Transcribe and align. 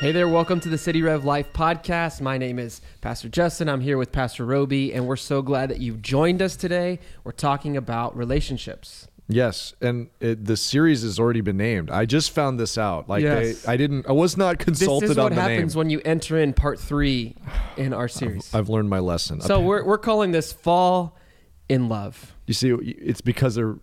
Hey 0.00 0.12
there, 0.12 0.28
welcome 0.28 0.60
to 0.60 0.68
the 0.68 0.78
City 0.78 1.02
Rev 1.02 1.24
Life 1.24 1.52
podcast. 1.52 2.20
My 2.20 2.38
name 2.38 2.58
is 2.60 2.80
Pastor 3.00 3.28
Justin. 3.28 3.68
I'm 3.68 3.80
here 3.80 3.98
with 3.98 4.12
Pastor 4.12 4.44
Roby, 4.44 4.92
and 4.92 5.08
we're 5.08 5.16
so 5.16 5.42
glad 5.42 5.70
that 5.70 5.80
you've 5.80 6.02
joined 6.02 6.40
us 6.42 6.54
today. 6.54 7.00
We're 7.24 7.32
talking 7.32 7.76
about 7.76 8.16
relationships. 8.16 9.08
Yes, 9.28 9.74
and 9.80 10.08
it, 10.20 10.44
the 10.44 10.56
series 10.56 11.02
has 11.02 11.18
already 11.18 11.40
been 11.40 11.56
named. 11.56 11.90
I 11.90 12.04
just 12.04 12.30
found 12.30 12.60
this 12.60 12.78
out. 12.78 13.08
Like 13.08 13.22
Yes. 13.24 13.62
they, 13.62 13.72
I 13.72 13.76
didn't. 13.76 14.06
I 14.08 14.12
was 14.12 14.36
not 14.36 14.58
consulted 14.60 15.08
this 15.08 15.10
is 15.12 15.18
on 15.18 15.24
what 15.24 15.34
the 15.34 15.40
happens 15.40 15.74
name. 15.74 15.78
when 15.78 15.90
you 15.90 16.00
enter 16.04 16.38
in 16.38 16.52
part 16.52 16.78
three 16.78 17.34
in 17.76 17.92
our 17.92 18.06
series. 18.06 18.54
I've 18.54 18.68
learned 18.68 18.88
my 18.88 19.00
lesson. 19.00 19.40
So 19.40 19.60
we're, 19.60 19.82
we're 19.84 19.98
calling 19.98 20.30
this 20.30 20.52
Fall 20.52 21.16
in 21.68 21.88
Love. 21.88 22.36
you 22.46 22.54
see, 22.54 22.68
it's 22.70 23.20
because 23.20 23.56
they're 23.56 23.74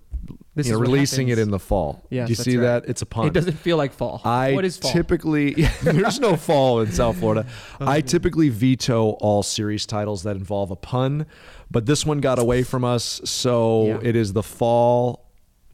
This 0.55 0.67
you 0.67 0.73
know, 0.73 0.79
releasing 0.79 1.27
happens. 1.29 1.39
it 1.39 1.41
in 1.43 1.51
the 1.51 1.59
fall. 1.59 2.05
Yes, 2.09 2.27
Do 2.27 2.31
you 2.31 2.35
see 2.35 2.57
right. 2.57 2.81
that? 2.83 2.85
It's 2.89 3.01
a 3.01 3.05
pun. 3.07 3.25
It 3.27 3.33
doesn't 3.33 3.57
feel 3.57 3.75
like 3.77 3.91
fall. 3.91 4.21
I 4.23 4.53
what 4.53 4.65
is 4.65 4.77
fall? 4.77 4.91
typically 4.91 5.53
there's 5.83 6.19
no 6.19 6.35
fall 6.35 6.81
in 6.81 6.91
South 6.91 7.17
Florida. 7.17 7.47
I 7.79 8.01
typically 8.01 8.49
veto 8.49 9.11
all 9.19 9.41
series 9.43 9.85
titles 9.87 10.23
that 10.23 10.35
involve 10.35 10.69
a 10.69 10.75
pun, 10.75 11.25
but 11.71 11.85
this 11.87 12.05
one 12.05 12.19
got 12.21 12.37
away 12.39 12.61
from 12.63 12.83
us, 12.83 13.21
so 13.25 13.85
Yeah. 13.87 13.99
it 14.03 14.15
is 14.15 14.33
the 14.33 14.43
fall 14.43 15.21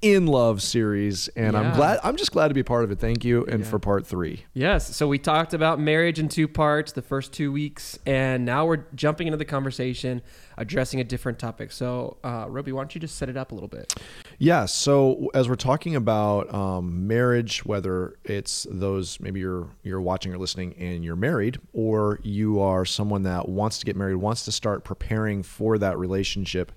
in 0.01 0.27
love 0.27 0.61
series, 0.61 1.27
and 1.35 1.55
Yeah. 1.55 1.59
I'm 1.59 1.75
glad. 1.75 1.99
I'm 2.05 2.16
just 2.16 2.31
glad 2.31 2.47
to 2.47 2.53
be 2.53 2.63
part 2.63 2.85
of 2.85 2.91
it. 2.91 2.99
Thank 2.99 3.25
you, 3.25 3.43
and 3.47 3.67
for 3.67 3.79
part 3.79 4.07
three. 4.07 4.45
Yes. 4.53 4.95
So 4.95 5.09
we 5.09 5.17
talked 5.17 5.53
about 5.53 5.77
marriage 5.77 6.19
in 6.19 6.29
two 6.29 6.47
parts, 6.47 6.93
the 6.93 7.02
first 7.02 7.33
two 7.33 7.52
weeks, 7.52 7.99
and 8.05 8.45
now 8.45 8.66
we're 8.66 8.85
jumping 8.95 9.27
into 9.27 9.35
the 9.35 9.43
conversation, 9.43 10.21
addressing 10.57 11.02
a 11.02 11.03
different 11.03 11.38
topic. 11.38 11.73
So, 11.73 12.16
uh, 12.23 12.45
Roby, 12.47 12.71
why 12.71 12.79
don't 12.79 12.95
you 12.95 13.02
just 13.02 13.17
set 13.17 13.27
it 13.27 13.35
up 13.35 13.52
a 13.52 13.55
little 13.55 13.67
bit? 13.67 13.93
Yeah. 14.41 14.67
So 14.67 15.29
as 15.34 15.49
we're 15.49 15.55
talking 15.55 15.98
about 15.98 16.52
um, 16.53 17.05
marriage, 17.07 17.66
whether 17.66 18.17
it's 18.23 18.66
those 18.71 19.20
maybe 19.20 19.41
you're 19.41 19.67
you're 19.84 19.99
watching 19.99 20.33
or 20.33 20.38
listening 20.38 20.75
and 20.80 21.03
you're 21.03 21.17
married, 21.17 21.59
or 21.73 22.22
you 22.23 22.61
are 22.61 22.86
someone 22.86 23.23
that 23.23 23.50
wants 23.50 23.80
to 23.80 23.86
get 23.86 23.97
married, 23.97 24.16
wants 24.16 24.45
to 24.45 24.53
start 24.53 24.86
preparing 24.86 25.44
for 25.44 25.78
that 25.78 25.97
relationship. 25.97 26.72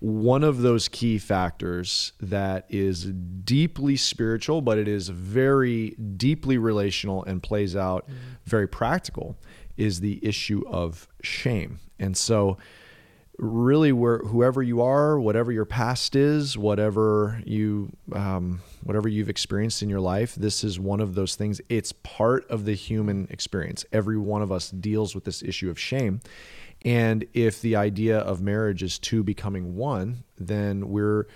One 0.00 0.42
of 0.42 0.62
those 0.62 0.88
key 0.88 1.18
factors 1.18 2.12
that 2.20 2.66
is 2.68 3.04
deeply 3.04 3.96
spiritual, 3.96 4.60
but 4.60 4.76
it 4.76 4.88
is 4.88 5.08
very 5.08 5.90
deeply 5.90 6.58
relational 6.58 7.22
and 7.22 7.40
plays 7.40 7.76
out 7.76 8.08
very 8.44 8.66
practical, 8.66 9.38
is 9.76 10.00
the 10.00 10.18
issue 10.26 10.64
of 10.66 11.06
shame. 11.22 11.78
And 12.00 12.16
so, 12.16 12.58
really 13.38 13.92
where 13.92 14.18
whoever 14.18 14.62
you 14.62 14.80
are 14.80 15.20
whatever 15.20 15.52
your 15.52 15.66
past 15.66 16.16
is 16.16 16.56
whatever 16.56 17.40
you 17.44 17.90
um, 18.14 18.60
whatever 18.82 19.08
you've 19.08 19.28
experienced 19.28 19.82
in 19.82 19.90
your 19.90 20.00
life 20.00 20.34
this 20.36 20.62
is 20.62 20.78
one 20.78 21.00
of 21.00 21.14
those 21.14 21.34
things. 21.34 21.60
It's 21.68 21.92
part 21.92 22.48
of 22.50 22.64
the 22.64 22.74
human 22.74 23.26
experience. 23.30 23.84
Every 23.92 24.18
one 24.18 24.42
of 24.42 24.52
us 24.52 24.70
deals 24.70 25.14
with 25.14 25.24
this 25.24 25.42
issue 25.42 25.70
of 25.70 25.78
shame. 25.78 26.20
And 26.84 27.26
if 27.34 27.60
the 27.60 27.74
idea 27.76 28.18
of 28.18 28.40
marriage 28.40 28.82
is 28.82 28.98
two 28.98 29.22
becoming 29.22 29.76
one 29.76 30.24
then 30.38 30.88
we're 30.88 31.26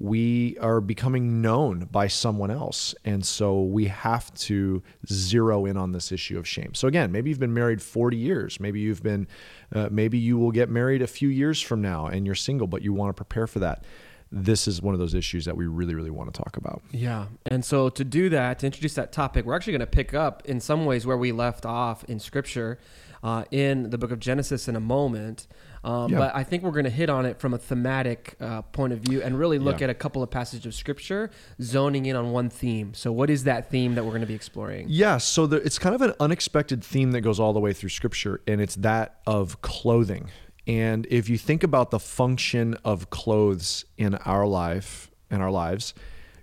we 0.00 0.56
are 0.58 0.80
becoming 0.80 1.42
known 1.42 1.86
by 1.92 2.06
someone 2.06 2.50
else. 2.50 2.94
And 3.04 3.24
so 3.24 3.60
we 3.60 3.84
have 3.84 4.32
to 4.34 4.82
zero 5.06 5.66
in 5.66 5.76
on 5.76 5.92
this 5.92 6.10
issue 6.10 6.38
of 6.38 6.48
shame. 6.48 6.72
So 6.72 6.88
again, 6.88 7.12
maybe 7.12 7.28
you've 7.28 7.38
been 7.38 7.52
married 7.52 7.82
40 7.82 8.16
years. 8.16 8.58
Maybe 8.58 8.80
you've 8.80 9.02
been, 9.02 9.28
uh, 9.74 9.90
maybe 9.92 10.16
you 10.16 10.38
will 10.38 10.52
get 10.52 10.70
married 10.70 11.02
a 11.02 11.06
few 11.06 11.28
years 11.28 11.60
from 11.60 11.82
now 11.82 12.06
and 12.06 12.24
you're 12.24 12.34
single, 12.34 12.66
but 12.66 12.80
you 12.80 12.94
want 12.94 13.10
to 13.10 13.14
prepare 13.14 13.46
for 13.46 13.58
that. 13.58 13.84
This 14.32 14.68
is 14.68 14.80
one 14.80 14.94
of 14.94 15.00
those 15.00 15.14
issues 15.14 15.44
that 15.46 15.56
we 15.56 15.66
really, 15.66 15.94
really 15.94 16.10
want 16.10 16.32
to 16.32 16.42
talk 16.42 16.56
about. 16.56 16.82
Yeah. 16.92 17.26
And 17.46 17.64
so 17.64 17.88
to 17.88 18.04
do 18.04 18.28
that, 18.28 18.60
to 18.60 18.66
introduce 18.66 18.94
that 18.94 19.10
topic, 19.12 19.44
we're 19.44 19.56
actually 19.56 19.72
going 19.72 19.80
to 19.80 19.86
pick 19.86 20.14
up 20.14 20.42
in 20.44 20.60
some 20.60 20.84
ways 20.86 21.04
where 21.06 21.16
we 21.16 21.32
left 21.32 21.66
off 21.66 22.04
in 22.04 22.20
Scripture 22.20 22.78
uh, 23.24 23.44
in 23.50 23.90
the 23.90 23.98
book 23.98 24.12
of 24.12 24.18
Genesis 24.20 24.68
in 24.68 24.76
a 24.76 24.80
moment. 24.80 25.46
Um, 25.82 26.12
Yeah. 26.12 26.18
But 26.18 26.34
I 26.36 26.44
think 26.44 26.62
we're 26.62 26.70
going 26.70 26.84
to 26.84 26.90
hit 26.90 27.10
on 27.10 27.26
it 27.26 27.40
from 27.40 27.54
a 27.54 27.58
thematic 27.58 28.36
uh, 28.40 28.62
point 28.62 28.92
of 28.92 29.00
view 29.00 29.20
and 29.22 29.38
really 29.38 29.58
look 29.58 29.80
Yeah. 29.80 29.84
at 29.84 29.90
a 29.90 29.94
couple 29.94 30.22
of 30.22 30.30
passages 30.30 30.64
of 30.66 30.74
Scripture, 30.74 31.30
zoning 31.60 32.06
in 32.06 32.14
on 32.16 32.30
one 32.32 32.50
theme. 32.50 32.94
So, 32.94 33.10
what 33.12 33.30
is 33.30 33.44
that 33.44 33.68
theme 33.70 33.94
that 33.96 34.04
we're 34.04 34.10
going 34.10 34.20
to 34.22 34.26
be 34.26 34.34
exploring? 34.34 34.86
Yeah, 34.88 35.18
so 35.18 35.46
the, 35.46 35.56
it's 35.56 35.78
kind 35.78 35.94
of 35.94 36.02
an 36.02 36.14
unexpected 36.20 36.84
theme 36.84 37.10
that 37.12 37.22
goes 37.22 37.40
all 37.40 37.52
the 37.52 37.60
way 37.60 37.72
through 37.72 37.88
Scripture, 37.90 38.40
and 38.46 38.60
it's 38.60 38.76
that 38.76 39.20
of 39.26 39.60
clothing. 39.62 40.30
And 40.70 41.04
if 41.10 41.28
you 41.28 41.36
think 41.36 41.64
about 41.64 41.90
the 41.90 41.98
function 41.98 42.74
of 42.84 43.10
clothes 43.10 43.84
in 43.98 44.14
our 44.14 44.46
life, 44.46 45.10
in 45.28 45.40
our 45.40 45.50
lives, 45.50 45.94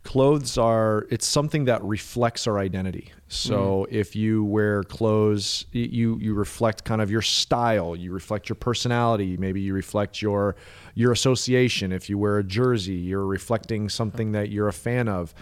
clothes 0.04 0.58
are 0.58 1.08
it's 1.10 1.26
something 1.26 1.64
that 1.64 1.82
reflects 1.82 2.46
our 2.46 2.60
identity. 2.60 3.14
So 3.30 3.86
if 3.90 4.16
you 4.16 4.44
wear 4.46 4.84
clothes, 4.84 5.66
you 5.72 6.18
you 6.20 6.34
reflect 6.34 6.86
kind 6.86 7.02
of 7.02 7.12
your 7.12 7.22
style, 7.22 7.96
you 7.96 8.14
reflect 8.14 8.48
your 8.48 8.56
personality, 8.56 9.36
maybe 9.38 9.60
you 9.60 9.74
reflect 9.74 10.22
your 10.22 10.56
your 10.96 11.12
association. 11.12 11.92
If 11.92 12.10
you 12.10 12.18
wear 12.18 12.38
a 12.38 12.44
jersey, 12.44 12.94
you're 12.96 13.26
reflecting 13.26 13.90
something 13.90 14.32
that 14.32 14.50
you're 14.50 14.70
a 14.70 14.74
fan 14.74 15.10
of. 15.10 15.34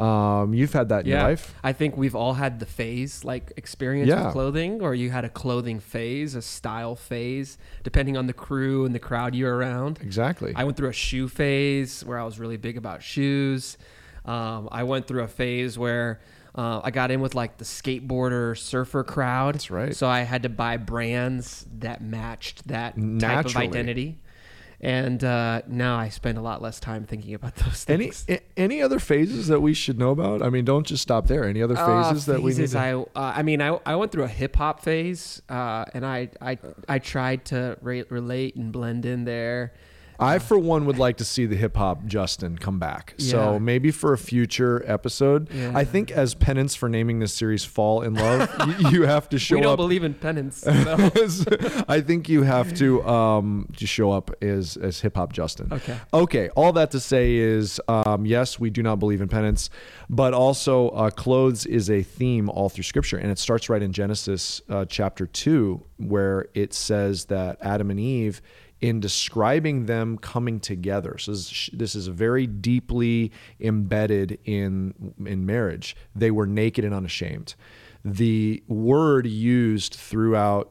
Um, 0.00 0.54
you've 0.54 0.72
had 0.72 0.88
that 0.88 1.04
in 1.04 1.10
your 1.12 1.22
life. 1.22 1.54
I 1.62 1.72
think 1.72 1.96
we've 1.96 2.16
all 2.16 2.34
had 2.34 2.58
the 2.58 2.66
phase 2.66 3.24
like 3.24 3.52
experience 3.56 4.08
Yeah. 4.08 4.24
with 4.24 4.32
clothing, 4.32 4.80
or 4.80 4.94
you 4.94 5.10
had 5.10 5.24
a 5.24 5.28
clothing 5.28 5.78
phase, 5.80 6.34
a 6.34 6.42
style 6.42 6.96
phase, 6.96 7.58
depending 7.84 8.16
on 8.16 8.26
the 8.26 8.32
crew 8.32 8.86
and 8.86 8.94
the 8.94 8.98
crowd 8.98 9.34
you're 9.36 9.54
around. 9.54 10.00
Exactly. 10.02 10.52
I 10.56 10.64
went 10.64 10.76
through 10.78 10.88
a 10.88 10.92
shoe 10.94 11.28
phase 11.28 12.04
where 12.04 12.18
I 12.18 12.24
was 12.24 12.40
really 12.40 12.56
big 12.56 12.76
about 12.76 13.02
shoes. 13.04 13.76
Um, 14.24 14.68
I 14.72 14.82
went 14.84 15.06
through 15.06 15.22
a 15.22 15.28
phase 15.28 15.78
where 15.78 16.18
uh, 16.54 16.80
I 16.84 16.90
got 16.90 17.10
in 17.10 17.20
with 17.20 17.34
like 17.34 17.58
the 17.58 17.64
skateboarder 17.64 18.56
surfer 18.56 19.02
crowd. 19.04 19.54
That's 19.56 19.70
right. 19.70 19.94
So 19.94 20.06
I 20.06 20.20
had 20.20 20.42
to 20.44 20.48
buy 20.48 20.76
brands 20.76 21.66
that 21.78 22.02
matched 22.02 22.68
that 22.68 22.94
type 23.18 23.46
of 23.46 23.56
identity. 23.56 24.18
And 24.80 25.24
uh, 25.24 25.62
now 25.66 25.96
I 25.96 26.10
spend 26.10 26.36
a 26.36 26.42
lot 26.42 26.60
less 26.60 26.78
time 26.78 27.06
thinking 27.06 27.32
about 27.32 27.54
those 27.64 27.84
things. 27.84 28.26
a- 28.28 28.40
any 28.56 28.82
other 28.82 28.98
phases 28.98 29.46
that 29.46 29.60
we 29.60 29.72
should 29.72 29.98
know 29.98 30.10
about? 30.10 30.42
I 30.42 30.50
mean, 30.50 30.64
don't 30.66 30.86
just 30.86 31.02
stop 31.02 31.26
there. 31.26 31.44
Any 31.44 31.62
other 31.62 31.76
Uh, 31.76 32.02
phases 32.10 32.26
that 32.26 32.42
we 32.42 32.52
need? 32.54 32.68
To, 32.68 32.78
I, 32.78 32.92
uh, 32.92 33.04
I 33.14 33.42
mean, 33.42 33.62
I, 33.62 33.78
I 33.86 33.96
went 33.96 34.12
through 34.12 34.24
a 34.24 34.28
hip 34.28 34.56
hop 34.56 34.80
phase, 34.82 35.40
uh, 35.48 35.86
and 35.94 36.04
I, 36.04 36.28
I, 36.40 36.58
I 36.86 36.98
tried 36.98 37.46
to 37.46 37.78
re- 37.80 38.04
relate 38.10 38.56
and 38.56 38.72
blend 38.72 39.06
in 39.06 39.24
there. 39.24 39.72
I 40.18 40.38
for 40.38 40.58
one 40.58 40.86
would 40.86 40.98
like 40.98 41.16
to 41.18 41.24
see 41.24 41.46
the 41.46 41.56
hip 41.56 41.76
hop 41.76 42.06
Justin 42.06 42.56
come 42.58 42.78
back. 42.78 43.14
Yeah. 43.18 43.30
So 43.30 43.58
maybe 43.58 43.90
for 43.90 44.12
a 44.12 44.18
future 44.18 44.82
episode, 44.86 45.50
Yeah. 45.52 45.72
I 45.74 45.84
think 45.84 46.10
as 46.10 46.34
penance 46.34 46.74
for 46.74 46.88
naming 46.88 47.18
this 47.18 47.32
series 47.32 47.64
"Fall 47.64 48.02
in 48.02 48.14
Love," 48.14 48.48
you, 48.80 48.88
you 48.90 49.02
have 49.02 49.28
to 49.30 49.38
show 49.38 49.56
up. 49.56 49.58
we 49.58 49.62
don't 49.62 49.72
up. 49.72 49.76
believe 49.78 50.04
in 50.04 50.14
penance. 50.14 50.64
I 51.88 52.00
think 52.00 52.28
you 52.28 52.42
have 52.42 52.74
to 52.74 53.04
um, 53.06 53.68
to 53.76 53.86
show 53.86 54.12
up 54.12 54.30
as 54.42 54.76
as 54.76 55.00
hip 55.00 55.16
hop 55.16 55.32
Justin. 55.32 55.68
Okay. 55.72 55.96
Okay. 56.12 56.48
All 56.50 56.72
that 56.74 56.90
to 56.92 57.00
say 57.00 57.34
is, 57.36 57.80
um, 57.88 58.26
yes, 58.26 58.58
we 58.58 58.70
do 58.70 58.82
not 58.82 58.98
believe 58.98 59.20
in 59.20 59.28
penance, 59.28 59.70
but 60.08 60.34
also 60.34 60.88
uh, 60.90 61.10
clothes 61.10 61.66
is 61.66 61.90
a 61.90 62.02
theme 62.02 62.48
all 62.48 62.68
through 62.68 62.84
Scripture, 62.84 63.16
and 63.18 63.30
it 63.30 63.38
starts 63.38 63.68
right 63.68 63.82
in 63.82 63.92
Genesis 63.92 64.60
uh, 64.68 64.84
chapter 64.84 65.26
two, 65.26 65.82
where 65.98 66.46
it 66.54 66.72
says 66.74 67.26
that 67.26 67.58
Adam 67.60 67.90
and 67.90 68.00
Eve. 68.00 68.40
In 68.88 69.00
describing 69.00 69.86
them 69.86 70.18
coming 70.18 70.60
together, 70.60 71.16
so 71.18 71.32
this 71.32 71.50
is, 71.50 71.70
this 71.72 71.94
is 71.94 72.06
very 72.08 72.46
deeply 72.46 73.32
embedded 73.58 74.38
in 74.44 74.92
in 75.24 75.46
marriage. 75.46 75.96
They 76.14 76.30
were 76.30 76.46
naked 76.46 76.84
and 76.84 76.94
unashamed. 76.94 77.54
The 78.04 78.62
word 78.68 79.26
used 79.26 79.94
throughout 79.94 80.66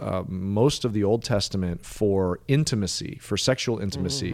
uh, 0.00 0.22
most 0.28 0.84
of 0.86 0.92
the 0.92 1.04
Old 1.04 1.22
Testament 1.22 1.84
for 1.84 2.40
intimacy, 2.46 3.18
for 3.20 3.36
sexual 3.36 3.80
intimacy, 3.80 4.32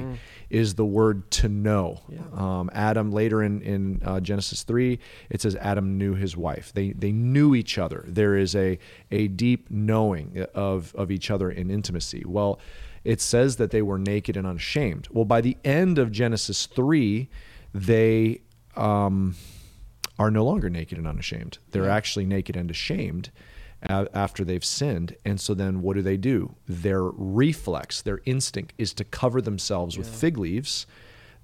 is 0.51 0.75
the 0.75 0.85
word 0.85 1.29
to 1.41 1.49
know. 1.49 2.03
Um, 2.35 2.71
Adam 2.73 3.11
later 3.11 3.43
in 3.43 3.63
in 3.63 4.01
uh, 4.05 4.21
Genesis 4.21 4.63
three, 4.63 4.99
it 5.31 5.41
says 5.41 5.57
Adam 5.57 5.99
knew 5.99 6.15
his 6.15 6.37
wife. 6.37 6.73
They 6.73 6.93
they 6.93 7.13
knew 7.13 7.55
each 7.57 7.79
other. 7.79 8.05
There 8.07 8.37
is 8.37 8.55
a 8.55 8.79
a 9.11 9.27
deep 9.29 9.71
knowing 9.71 10.47
of 10.55 10.95
of 10.95 11.11
each 11.11 11.31
other 11.33 11.51
in 11.51 11.71
intimacy. 11.71 12.23
Well, 12.25 12.61
it 13.05 13.21
says 13.21 13.57
that 13.57 13.71
they 13.71 13.83
were 13.83 13.99
naked 13.99 14.37
and 14.37 14.47
unashamed. 14.47 15.09
Well, 15.11 15.25
by 15.27 15.41
the 15.41 15.57
end 15.65 15.99
of 15.99 16.11
Genesis 16.11 16.67
three, 16.67 17.29
they 17.73 18.41
um, 18.77 19.37
are 20.19 20.31
no 20.31 20.45
longer 20.45 20.71
naked 20.71 20.99
and 20.99 21.07
unashamed. 21.07 21.59
They're 21.71 21.91
actually 21.91 22.25
naked 22.25 22.57
and 22.57 22.71
ashamed 22.71 23.31
after 23.83 24.45
they've 24.45 24.65
sinned. 24.65 25.15
And 25.27 25.39
so 25.39 25.53
then 25.53 25.83
what 25.83 25.95
do 25.95 26.03
they 26.03 26.17
do? 26.17 26.55
Their 26.67 27.03
reflex, 27.03 28.01
their 28.01 28.21
instinct 28.25 28.73
is 28.79 28.95
to 28.95 29.05
cover 29.05 29.43
themselves 29.43 29.99
with 29.99 30.09
fig 30.09 30.39
leaves. 30.39 30.87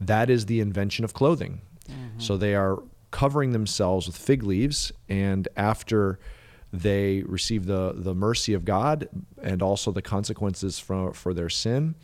That 0.01 0.31
is 0.31 0.47
the 0.47 0.61
invention 0.61 1.05
of 1.05 1.13
clothing. 1.13 1.61
So 2.19 2.37
they 2.37 2.55
are 2.55 2.79
covering 3.11 3.53
themselves 3.53 4.07
with 4.07 4.17
fig 4.17 4.43
leaves. 4.45 4.93
And 5.09 5.49
after 5.57 6.19
they 6.73 7.23
receive 7.27 7.67
the, 7.67 7.93
the 7.97 8.15
mercy 8.15 8.55
of 8.55 8.65
God 8.65 9.09
and 9.43 9.63
also 9.63 9.91
the 9.93 10.03
consequences 10.03 10.79
for, 10.79 11.13
for 11.13 11.35
their 11.35 11.49
sin, 11.49 11.95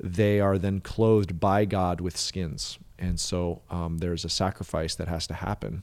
they 0.00 0.40
are 0.40 0.58
then 0.58 0.80
clothed 0.80 1.38
by 1.40 1.64
God 1.64 2.00
with 2.00 2.16
skins. 2.16 2.78
and 2.98 3.18
so 3.20 3.60
um, 3.70 3.98
there's 3.98 4.24
a 4.24 4.28
sacrifice 4.30 4.94
that 4.94 5.08
has 5.08 5.26
to 5.26 5.34
happen 5.34 5.82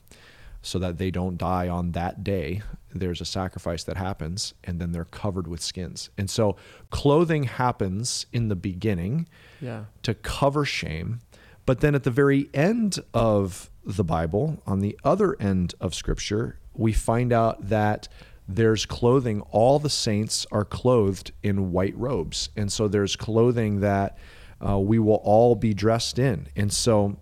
so 0.62 0.78
that 0.78 0.98
they 0.98 1.10
don't 1.10 1.36
die 1.36 1.68
on 1.68 1.92
that 1.92 2.24
day. 2.24 2.62
There's 2.94 3.20
a 3.20 3.24
sacrifice 3.26 3.84
that 3.84 3.96
happens, 3.98 4.54
and 4.64 4.80
then 4.80 4.92
they're 4.92 5.04
covered 5.04 5.46
with 5.46 5.60
skins. 5.60 6.08
And 6.16 6.30
so 6.30 6.56
clothing 6.90 7.44
happens 7.44 8.26
in 8.32 8.48
the 8.48 8.56
beginning 8.56 9.28
Yeah. 9.60 9.84
to 10.04 10.14
cover 10.14 10.64
shame. 10.64 11.20
But 11.66 11.80
then 11.80 11.94
at 11.94 12.02
the 12.04 12.10
very 12.10 12.48
end 12.54 12.98
of 13.12 13.70
the 13.84 14.04
Bible, 14.04 14.62
on 14.66 14.80
the 14.80 14.98
other 15.04 15.36
end 15.40 15.74
of 15.80 15.94
Scripture, 15.94 16.58
we 16.74 16.92
find 16.92 17.32
out 17.32 17.68
that 17.68 18.08
there's 18.46 18.86
clothing. 18.86 19.40
All 19.50 19.78
the 19.78 19.90
saints 19.90 20.46
are 20.52 20.64
clothed 20.64 21.32
in 21.42 21.72
white 21.72 21.96
robes. 21.96 22.50
And 22.56 22.70
so 22.70 22.88
there's 22.88 23.16
clothing 23.16 23.80
that 23.80 24.18
uh, 24.66 24.78
we 24.78 24.98
will 24.98 25.20
all 25.24 25.54
be 25.54 25.74
dressed 25.74 26.18
in. 26.18 26.48
And 26.56 26.72
so 26.72 27.16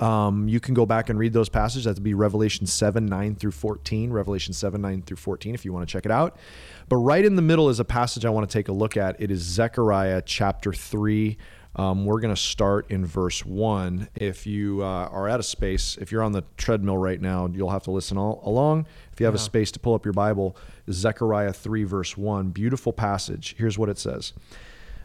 um, 0.00 0.48
you 0.48 0.60
can 0.60 0.74
go 0.74 0.86
back 0.86 1.08
and 1.08 1.18
read 1.18 1.32
those 1.32 1.48
passages. 1.48 1.84
That 1.84 1.94
would 1.94 2.02
be 2.02 2.14
Revelation 2.14 2.66
7, 2.66 3.04
9 3.04 3.34
through 3.36 3.52
14. 3.52 4.10
Revelation 4.10 4.52
7, 4.54 4.80
9 4.80 5.02
through 5.02 5.16
14, 5.16 5.54
if 5.54 5.64
you 5.64 5.72
want 5.72 5.88
to 5.88 5.92
check 5.92 6.04
it 6.04 6.12
out. 6.12 6.36
But 6.88 6.96
right 6.96 7.24
in 7.24 7.36
the 7.36 7.42
middle 7.42 7.68
is 7.68 7.80
a 7.80 7.84
passage 7.84 8.24
I 8.24 8.30
want 8.30 8.48
to 8.48 8.52
take 8.52 8.68
a 8.68 8.72
look 8.72 8.96
at. 8.96 9.20
It 9.20 9.30
is 9.30 9.40
Zechariah 9.40 10.22
chapter 10.24 10.72
3. 10.72 11.36
Um, 11.78 12.04
we're 12.04 12.18
going 12.18 12.34
to 12.34 12.40
start 12.40 12.90
in 12.90 13.06
verse 13.06 13.46
1. 13.46 14.08
If 14.16 14.48
you 14.48 14.82
uh, 14.82 15.08
are 15.12 15.28
at 15.28 15.38
a 15.38 15.44
space, 15.44 15.96
if 16.00 16.10
you're 16.10 16.24
on 16.24 16.32
the 16.32 16.42
treadmill 16.56 16.98
right 16.98 17.20
now, 17.20 17.46
you'll 17.46 17.70
have 17.70 17.84
to 17.84 17.92
listen 17.92 18.18
all 18.18 18.42
along. 18.44 18.86
If 19.12 19.20
you 19.20 19.26
have 19.26 19.34
a 19.36 19.38
space 19.38 19.70
to 19.72 19.78
pull 19.78 19.94
up 19.94 20.04
your 20.04 20.12
Bible, 20.12 20.56
Zechariah 20.90 21.52
3, 21.52 21.84
verse 21.84 22.16
1. 22.16 22.50
Beautiful 22.50 22.92
passage. 22.92 23.54
Here's 23.56 23.78
what 23.78 23.88
it 23.88 23.96
says. 23.96 24.32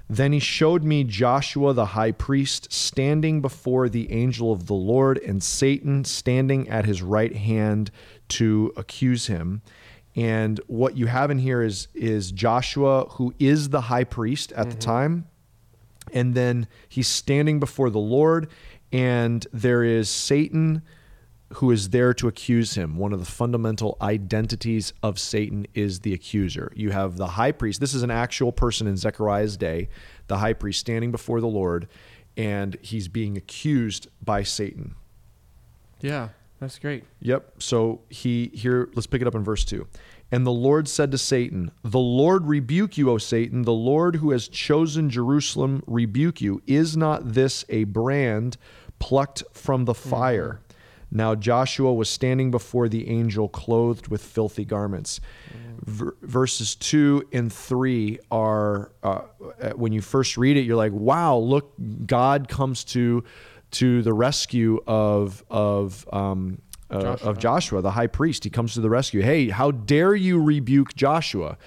Then 0.09 0.33
he 0.33 0.39
showed 0.39 0.83
me 0.83 1.03
Joshua 1.03 1.73
the 1.73 1.85
high 1.85 2.11
priest 2.11 2.73
standing 2.73 3.39
before 3.39 3.87
the 3.87 4.11
angel 4.11 4.51
of 4.51 4.65
the 4.65 4.73
Lord, 4.73 5.19
and 5.19 5.43
Satan 5.43 6.03
standing 6.03 6.67
at 6.69 6.85
his 6.85 7.03
right 7.03 7.35
hand 7.35 7.91
to 8.29 8.73
accuse 8.75 9.27
him. 9.27 9.61
And 10.15 10.59
what 10.67 10.97
you 10.97 11.05
have 11.05 11.29
in 11.29 11.39
here 11.39 11.61
is 11.61 11.87
is 11.93 12.31
Joshua, 12.31 13.05
who 13.11 13.33
is 13.39 13.69
the 13.69 13.81
high 13.81 14.03
priest 14.03 14.51
at 14.53 14.69
the 14.69 14.75
time, 14.75 15.25
and 16.11 16.33
then 16.35 16.67
he's 16.89 17.07
standing 17.07 17.59
before 17.59 17.89
the 17.89 17.99
Lord, 17.99 18.49
and 18.91 19.45
there 19.53 19.83
is 19.83 20.09
Satan 20.09 20.81
who 21.53 21.69
is 21.69 21.89
there 21.89 22.13
to 22.15 22.27
accuse 22.27 22.73
him. 22.73 22.97
One 22.97 23.13
of 23.13 23.19
the 23.19 23.31
fundamental 23.31 23.95
identities 24.01 24.91
of 25.03 25.19
Satan 25.19 25.67
is 25.75 25.99
the 25.99 26.13
accuser. 26.13 26.71
You 26.75 26.89
have 26.89 27.17
the 27.17 27.27
high 27.27 27.51
priest. 27.51 27.79
This 27.79 27.93
is 27.93 28.01
an 28.01 28.09
actual 28.09 28.51
person 28.51 28.87
in 28.87 28.97
Zechariah's 28.97 29.55
day, 29.55 29.89
the 30.27 30.37
high 30.37 30.53
priest 30.53 30.79
standing 30.79 31.11
before 31.11 31.41
the 31.41 31.47
Lord, 31.47 31.87
and 32.35 32.75
he's 32.81 33.07
being 33.07 33.37
accused 33.37 34.07
by 34.23 34.41
Satan. 34.41 34.95
Yeah. 36.01 36.29
That's 36.63 36.79
great. 36.79 37.03
Yep. 37.19 37.61
So 37.61 38.01
he 38.07 38.49
here 38.53 38.89
let's 38.95 39.05
pick 39.05 39.21
it 39.21 39.27
up 39.27 39.35
in 39.35 39.43
verse 39.43 39.65
2. 39.65 39.85
And 40.33 40.47
the 40.47 40.51
Lord 40.51 40.87
said 40.87 41.11
to 41.11 41.19
Satan, 41.19 41.69
"The 41.83 41.99
Lord 41.99 42.47
rebuke 42.47 42.97
you, 42.97 43.11
O 43.11 43.19
Satan, 43.19 43.61
the 43.61 43.71
Lord 43.71 44.15
who 44.15 44.31
has 44.31 44.47
chosen 44.47 45.11
Jerusalem 45.11 45.83
rebuke 45.85 46.41
you. 46.41 46.59
Is 46.65 46.97
not 46.97 47.33
this 47.33 47.63
a 47.69 47.83
brand 47.83 48.57
plucked 48.97 49.43
from 49.53 49.85
the 49.85 49.93
fire?" 49.93 50.59
Now 51.11 51.35
Joshua 51.35 51.93
was 51.93 52.09
standing 52.09 52.49
before 52.49 52.89
the 52.89 53.09
angel 53.09 53.47
clothed 53.47 54.07
with 54.07 54.23
filthy 54.23 54.65
garments. 54.65 55.21
Ver- 55.85 56.15
verses 56.23 56.73
2 56.73 57.27
and 57.31 57.53
3 57.53 58.17
are 58.31 58.91
uh, 59.03 59.25
when 59.75 59.93
you 59.93 60.01
first 60.01 60.35
read 60.35 60.57
it 60.57 60.61
you're 60.61 60.75
like, 60.75 60.93
"Wow, 60.93 61.37
look 61.37 61.75
God 62.07 62.47
comes 62.47 62.83
to 62.85 63.23
to 63.73 64.01
the 64.01 64.13
rescue 64.13 64.81
of 64.87 65.43
of 65.51 66.07
um, 66.11 66.57
uh, 66.93 67.01
Joshua. 67.01 67.29
of 67.29 67.37
Joshua, 67.37 67.81
the 67.81 67.91
high 67.91 68.07
priest. 68.07 68.43
He 68.43 68.49
comes 68.49 68.73
to 68.75 68.81
the 68.81 68.89
rescue. 68.89 69.21
Hey, 69.21 69.49
how 69.49 69.71
dare 69.71 70.15
you 70.15 70.41
rebuke 70.41 70.95
Joshua? 70.95 71.57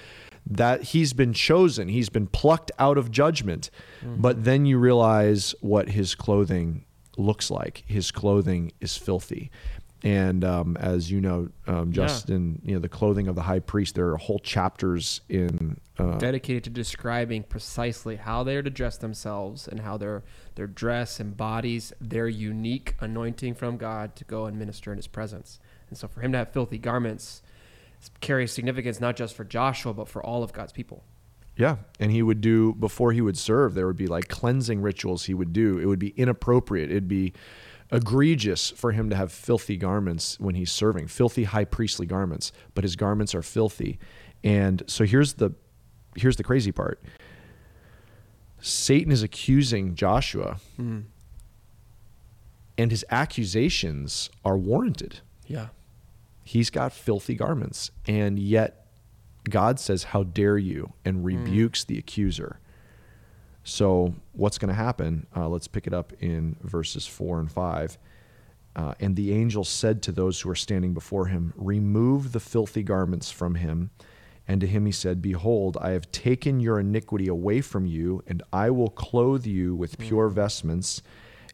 That 0.49 0.83
he's 0.85 1.13
been 1.13 1.33
chosen, 1.33 1.89
he's 1.89 2.09
been 2.09 2.29
plucked 2.29 2.71
out 2.79 2.99
of 2.99 3.11
judgment. 3.11 3.71
But 4.05 4.45
then 4.45 4.65
you 4.65 4.79
realize 4.79 5.55
what 5.61 5.89
his 5.89 6.15
clothing 6.15 6.85
looks 7.19 7.51
like. 7.51 7.83
His 7.87 8.11
clothing 8.13 8.71
is 8.81 8.97
filthy. 8.97 9.51
And 10.05 10.45
um, 10.45 10.77
as 10.77 11.11
you 11.11 11.21
know, 11.21 11.49
um, 11.67 11.89
Yeah. 11.89 12.07
Justin, 12.07 12.61
you 12.63 12.75
know 12.75 12.81
the 12.81 12.89
clothing 12.89 13.27
of 13.27 13.35
the 13.35 13.43
high 13.43 13.59
priest. 13.59 13.97
There 13.97 14.09
are 14.11 14.17
whole 14.19 14.39
chapters 14.39 15.21
in 15.29 15.81
uh, 15.99 16.19
dedicated 16.19 16.63
to 16.65 16.71
describing 16.71 17.43
precisely 17.43 18.15
how 18.17 18.45
they 18.45 18.57
are 18.57 18.63
to 18.63 18.71
dress 18.71 18.99
themselves 18.99 19.67
and 19.67 19.81
how 19.81 19.97
their 19.97 20.23
their 20.57 20.67
dress 20.67 21.21
embodies 21.21 21.93
their 22.01 22.27
unique 22.27 22.95
anointing 23.01 23.55
from 23.55 23.77
God 23.77 24.17
to 24.17 24.25
go 24.25 24.47
and 24.47 24.59
minister 24.59 24.91
in 24.91 24.97
His 24.99 25.07
presence. 25.07 25.61
And 25.89 25.97
so, 25.97 26.09
for 26.09 26.21
him 26.21 26.33
to 26.33 26.39
have 26.39 26.53
filthy 26.53 26.79
garments 26.79 27.43
carries 28.21 28.53
significance 28.53 29.01
not 29.01 29.17
just 29.17 29.35
for 29.35 29.45
Joshua 29.45 29.95
but 29.95 30.09
for 30.09 30.25
all 30.25 30.43
of 30.43 30.53
God's 30.53 30.73
people. 30.73 31.05
Yeah, 31.57 31.77
and 31.99 32.11
he 32.11 32.23
would 32.23 32.43
do 32.43 32.75
before 32.75 33.13
he 33.13 33.23
would 33.23 33.39
serve. 33.39 33.75
There 33.75 33.87
would 33.87 33.97
be 33.97 34.07
like 34.07 34.29
cleansing 34.29 34.83
rituals 34.83 35.25
he 35.25 35.33
would 35.33 35.55
do. 35.55 35.79
It 35.79 35.87
would 35.87 35.99
be 35.99 36.11
inappropriate. 36.11 36.91
It'd 36.91 37.09
be 37.09 37.33
egregious 37.91 38.71
for 38.71 38.93
him 38.93 39.09
to 39.11 39.17
have 39.17 39.33
filthy 39.33 39.77
garments 39.77 40.39
when 40.39 40.55
he's 40.55 40.71
serving, 40.71 41.07
filthy 41.07 41.45
high 41.45 41.65
priestly 41.65 42.05
garments. 42.05 42.53
But 42.75 42.85
his 42.85 42.97
garments 42.97 43.35
are 43.35 43.43
filthy, 43.43 43.99
and 44.45 44.83
so 44.87 45.05
here's 45.05 45.35
the 45.35 45.53
here's 46.15 46.37
the 46.37 46.45
crazy 46.45 46.73
part. 46.73 47.03
Satan 48.67 49.13
is 49.13 49.23
accusing 49.23 49.95
Joshua, 49.95 50.59
and 52.79 52.91
his 52.91 53.05
accusations 53.11 54.29
are 54.45 54.59
warranted. 54.59 55.21
Yeah. 55.47 55.69
He's 56.43 56.71
got 56.71 56.93
filthy 56.93 57.35
garments, 57.35 57.91
and 58.07 58.39
yet 58.39 58.87
God 59.49 59.79
says, 59.79 60.05
How 60.05 60.25
dare 60.25 60.59
you? 60.59 60.93
and 61.05 61.25
rebukes 61.25 61.85
the 61.85 61.97
accuser. 61.99 62.59
So, 63.63 64.15
what's 64.33 64.59
going 64.59 64.69
to 64.69 64.75
happen? 64.75 65.27
Uh, 65.35 65.49
let's 65.49 65.67
pick 65.69 65.87
it 65.87 65.95
up 65.95 66.13
in 66.21 66.57
verses 66.63 67.07
4 67.07 67.41
and 67.41 67.51
5. 67.51 67.99
Uh, 68.77 68.95
and 69.01 69.17
the 69.17 69.33
angel 69.33 69.65
said 69.65 70.03
to 70.03 70.13
those 70.13 70.41
who 70.41 70.49
were 70.49 70.55
standing 70.55 70.93
before 70.93 71.27
him, 71.27 71.53
Remove 71.57 72.33
the 72.33 72.41
filthy 72.41 72.83
garments 72.83 73.31
from 73.31 73.55
him. 73.57 73.91
And 74.49 74.61
to 74.61 74.67
him 74.67 74.87
he 74.87 74.93
said, 74.93 75.21
Behold, 75.21 75.77
I 75.81 75.91
have 75.91 76.11
taken 76.13 76.61
your 76.61 76.79
iniquity 76.79 77.27
away 77.29 77.61
from 77.61 77.87
you, 77.87 78.23
and 78.27 78.43
I 78.53 78.71
will 78.71 78.91
clothe 78.91 79.45
you 79.47 79.75
with 79.75 79.99
pure 79.99 80.29
vestments. 80.29 81.03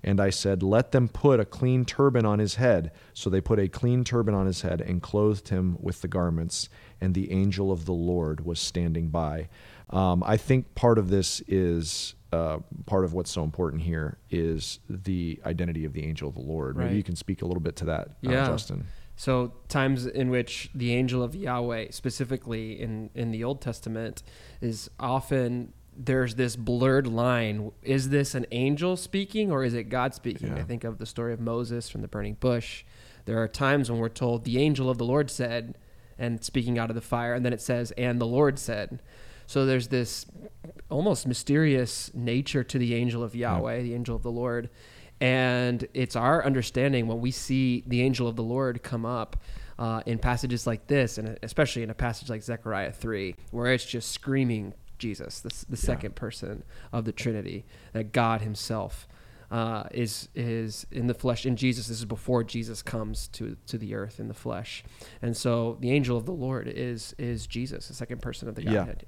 And 0.04 0.20
I 0.20 0.30
said, 0.30 0.62
Let 0.62 0.92
them 0.92 1.08
put 1.08 1.40
a 1.40 1.44
clean 1.44 1.84
turban 1.84 2.26
on 2.26 2.38
his 2.38 2.56
head. 2.56 2.90
So 3.14 3.30
they 3.30 3.40
put 3.40 3.58
a 3.58 3.68
clean 3.68 4.04
turban 4.04 4.34
on 4.34 4.46
his 4.46 4.62
head 4.62 4.80
and 4.80 5.00
clothed 5.00 5.48
him 5.48 5.76
with 5.80 6.02
the 6.02 6.08
garments. 6.08 6.68
And 7.00 7.14
the 7.14 7.30
angel 7.32 7.72
of 7.72 7.86
the 7.86 7.92
Lord 7.92 8.44
was 8.44 8.60
standing 8.60 9.08
by. 9.08 9.48
Um, 9.90 10.22
I 10.26 10.36
think 10.36 10.74
part 10.74 10.98
of 10.98 11.08
this 11.08 11.40
is 11.46 12.14
uh, 12.32 12.58
part 12.86 13.04
of 13.04 13.12
what's 13.12 13.30
so 13.30 13.44
important 13.44 13.82
here 13.82 14.18
is 14.30 14.80
the 14.88 15.38
identity 15.44 15.84
of 15.84 15.92
the 15.92 16.02
angel 16.04 16.28
of 16.28 16.34
the 16.34 16.40
Lord. 16.40 16.76
Maybe 16.76 16.96
you 16.96 17.02
can 17.02 17.16
speak 17.16 17.42
a 17.42 17.46
little 17.46 17.60
bit 17.60 17.76
to 17.76 17.84
that, 17.86 18.08
uh, 18.08 18.30
Yeah. 18.30 18.46
Justin. 18.46 18.86
So 19.22 19.52
times 19.68 20.04
in 20.04 20.30
which 20.30 20.68
the 20.74 20.92
angel 20.94 21.22
of 21.22 21.32
Yahweh, 21.36 21.92
specifically 21.92 22.82
in 22.82 23.08
in 23.14 23.30
the 23.30 23.44
Old 23.44 23.60
Testament, 23.60 24.24
is 24.60 24.90
often 24.98 25.72
there's 25.96 26.34
this 26.34 26.56
blurred 26.56 27.06
line. 27.06 27.70
Is 27.84 28.08
this 28.08 28.34
an 28.34 28.46
angel 28.50 28.96
speaking 28.96 29.52
or 29.52 29.62
is 29.62 29.74
it 29.74 29.84
God 29.84 30.12
speaking? 30.12 30.48
Yeah. 30.48 30.56
I 30.56 30.64
think 30.64 30.82
of 30.82 30.98
the 30.98 31.06
story 31.06 31.32
of 31.32 31.38
Moses 31.38 31.88
from 31.88 32.02
the 32.02 32.08
burning 32.08 32.36
bush. 32.40 32.82
There 33.26 33.40
are 33.40 33.46
times 33.46 33.88
when 33.88 34.00
we're 34.00 34.08
told 34.08 34.42
the 34.42 34.58
angel 34.58 34.90
of 34.90 34.98
the 34.98 35.04
Lord 35.04 35.30
said, 35.30 35.78
and 36.18 36.42
speaking 36.42 36.76
out 36.76 36.90
of 36.90 36.96
the 36.96 37.00
fire, 37.00 37.32
and 37.32 37.46
then 37.46 37.52
it 37.52 37.60
says, 37.60 37.92
and 37.92 38.20
the 38.20 38.26
Lord 38.26 38.58
said. 38.58 39.00
So 39.46 39.64
there's 39.64 39.86
this 39.86 40.26
almost 40.90 41.28
mysterious 41.28 42.10
nature 42.12 42.64
to 42.64 42.76
the 42.76 42.96
angel 42.96 43.22
of 43.22 43.36
Yahweh, 43.36 43.82
the 43.82 43.94
angel 43.94 44.16
of 44.16 44.24
the 44.24 44.32
Lord. 44.32 44.68
And 45.22 45.86
it's 45.94 46.16
our 46.16 46.44
understanding 46.44 47.06
when 47.06 47.20
we 47.20 47.30
see 47.30 47.84
the 47.86 48.02
angel 48.02 48.26
of 48.26 48.34
the 48.34 48.42
Lord 48.42 48.82
come 48.82 49.06
up 49.06 49.36
uh, 49.78 50.02
in 50.04 50.18
passages 50.18 50.66
like 50.66 50.88
this, 50.88 51.16
and 51.16 51.38
especially 51.44 51.84
in 51.84 51.90
a 51.90 51.94
passage 51.94 52.28
like 52.28 52.42
Zechariah 52.42 52.90
3, 52.90 53.36
where 53.52 53.72
it's 53.72 53.84
just 53.84 54.10
screaming 54.10 54.74
Jesus, 54.98 55.38
the, 55.38 55.64
the 55.68 55.76
second 55.76 56.16
person 56.16 56.64
of 56.92 57.04
the 57.04 57.12
Trinity, 57.12 57.64
that 57.92 58.10
God 58.10 58.40
Himself 58.40 59.06
uh, 59.52 59.84
is 59.92 60.28
is 60.34 60.86
in 60.90 61.06
the 61.06 61.14
flesh 61.14 61.46
in 61.46 61.54
Jesus. 61.54 61.86
This 61.86 61.98
is 61.98 62.04
before 62.04 62.42
Jesus 62.42 62.82
comes 62.82 63.28
to 63.28 63.56
to 63.66 63.78
the 63.78 63.94
earth 63.94 64.18
in 64.18 64.26
the 64.26 64.34
flesh, 64.34 64.82
and 65.20 65.36
so 65.36 65.76
the 65.78 65.92
angel 65.92 66.16
of 66.16 66.26
the 66.26 66.32
Lord 66.32 66.66
is 66.66 67.14
is 67.16 67.46
Jesus, 67.46 67.86
the 67.86 67.94
second 67.94 68.22
person 68.22 68.48
of 68.48 68.56
the 68.56 68.64
Yeah. 68.64 68.72
Godhead. 68.72 69.06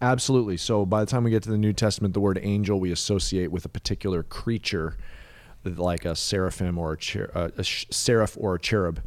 Absolutely. 0.00 0.56
So 0.56 0.86
by 0.86 1.00
the 1.00 1.06
time 1.06 1.24
we 1.24 1.30
get 1.30 1.42
to 1.44 1.50
the 1.50 1.58
New 1.58 1.72
Testament, 1.72 2.14
the 2.14 2.20
word 2.20 2.38
angel 2.42 2.78
we 2.78 2.92
associate 2.92 3.50
with 3.50 3.64
a 3.64 3.68
particular 3.68 4.22
creature, 4.22 4.96
like 5.64 6.04
a 6.04 6.14
seraphim 6.14 6.78
or 6.78 6.94
a, 6.94 7.00
cher- 7.00 7.30
uh, 7.36 7.50
a 7.56 7.62
sh- 7.62 7.86
seraph 7.90 8.36
or 8.40 8.54
a 8.54 8.60
cherub. 8.60 9.00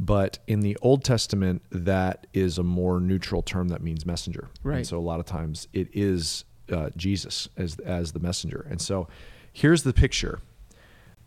But 0.00 0.38
in 0.46 0.60
the 0.60 0.76
Old 0.80 1.02
Testament, 1.02 1.62
that 1.70 2.26
is 2.32 2.56
a 2.58 2.62
more 2.62 3.00
neutral 3.00 3.42
term 3.42 3.68
that 3.68 3.82
means 3.82 4.06
messenger. 4.06 4.48
Right. 4.62 4.78
And 4.78 4.86
so 4.86 4.96
a 4.96 5.00
lot 5.00 5.18
of 5.18 5.26
times 5.26 5.66
it 5.72 5.88
is 5.92 6.44
uh, 6.70 6.90
Jesus 6.96 7.48
as 7.56 7.78
as 7.80 8.12
the 8.12 8.20
messenger. 8.20 8.66
And 8.70 8.80
so 8.80 9.08
here's 9.52 9.82
the 9.82 9.92
picture: 9.92 10.38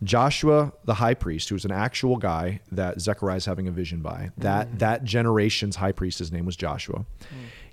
Joshua, 0.02 0.72
the 0.84 0.94
high 0.94 1.14
priest, 1.14 1.50
who 1.50 1.54
was 1.54 1.66
an 1.66 1.70
actual 1.70 2.16
guy 2.16 2.60
that 2.70 3.00
Zechariah 3.00 3.36
is 3.36 3.44
having 3.44 3.68
a 3.68 3.70
vision 3.70 4.00
by, 4.00 4.30
that 4.38 4.78
that 4.78 5.04
generation's 5.04 5.76
high 5.76 5.92
priest, 5.92 6.18
his 6.18 6.32
name 6.32 6.46
was 6.46 6.56
Joshua. 6.56 7.04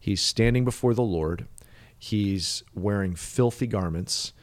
He's 0.01 0.21
standing 0.21 0.65
before 0.65 0.93
the 0.93 1.01
Lord. 1.03 1.47
He's 1.97 2.63
wearing 2.73 3.15
filthy 3.15 3.67
garments, 3.67 4.33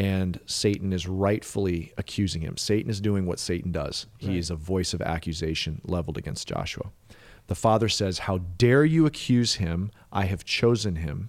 and 0.00 0.40
Satan 0.46 0.94
is 0.94 1.06
rightfully 1.06 1.92
accusing 1.98 2.40
him. 2.40 2.56
Satan 2.56 2.90
is 2.90 3.02
doing 3.02 3.26
what 3.26 3.38
Satan 3.38 3.70
does. 3.70 4.06
He 4.16 4.38
is 4.38 4.48
a 4.48 4.56
voice 4.56 4.94
of 4.94 5.02
accusation 5.02 5.82
leveled 5.84 6.16
against 6.16 6.48
Joshua. 6.48 6.90
The 7.48 7.54
father 7.54 7.90
says, 7.90 8.20
"How 8.20 8.38
dare 8.38 8.86
you 8.86 9.04
accuse 9.04 9.56
him? 9.56 9.90
I 10.10 10.24
have 10.24 10.42
chosen 10.46 10.96
him," 10.96 11.28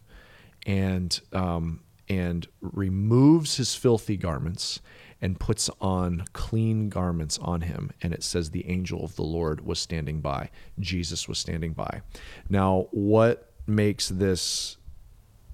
and 0.65 1.19
um, 1.33 1.81
and 2.07 2.47
removes 2.61 3.57
his 3.57 3.75
filthy 3.75 4.15
garments 4.15 4.79
and 5.21 5.37
puts 5.37 5.69
on 5.81 6.23
clean 6.31 6.87
garments 6.87 7.37
on 7.39 7.61
him. 7.61 7.91
And 8.01 8.13
it 8.13 8.23
says 8.23 8.51
the 8.51 8.69
angel 8.69 9.03
of 9.03 9.17
the 9.17 9.23
Lord 9.23 9.65
was 9.65 9.79
standing 9.79 10.21
by. 10.21 10.49
Jesus 10.79 11.27
was 11.27 11.39
standing 11.39 11.73
by. 11.73 12.03
Now, 12.49 12.87
what 12.91 13.51
makes 13.67 14.07
this 14.07 14.77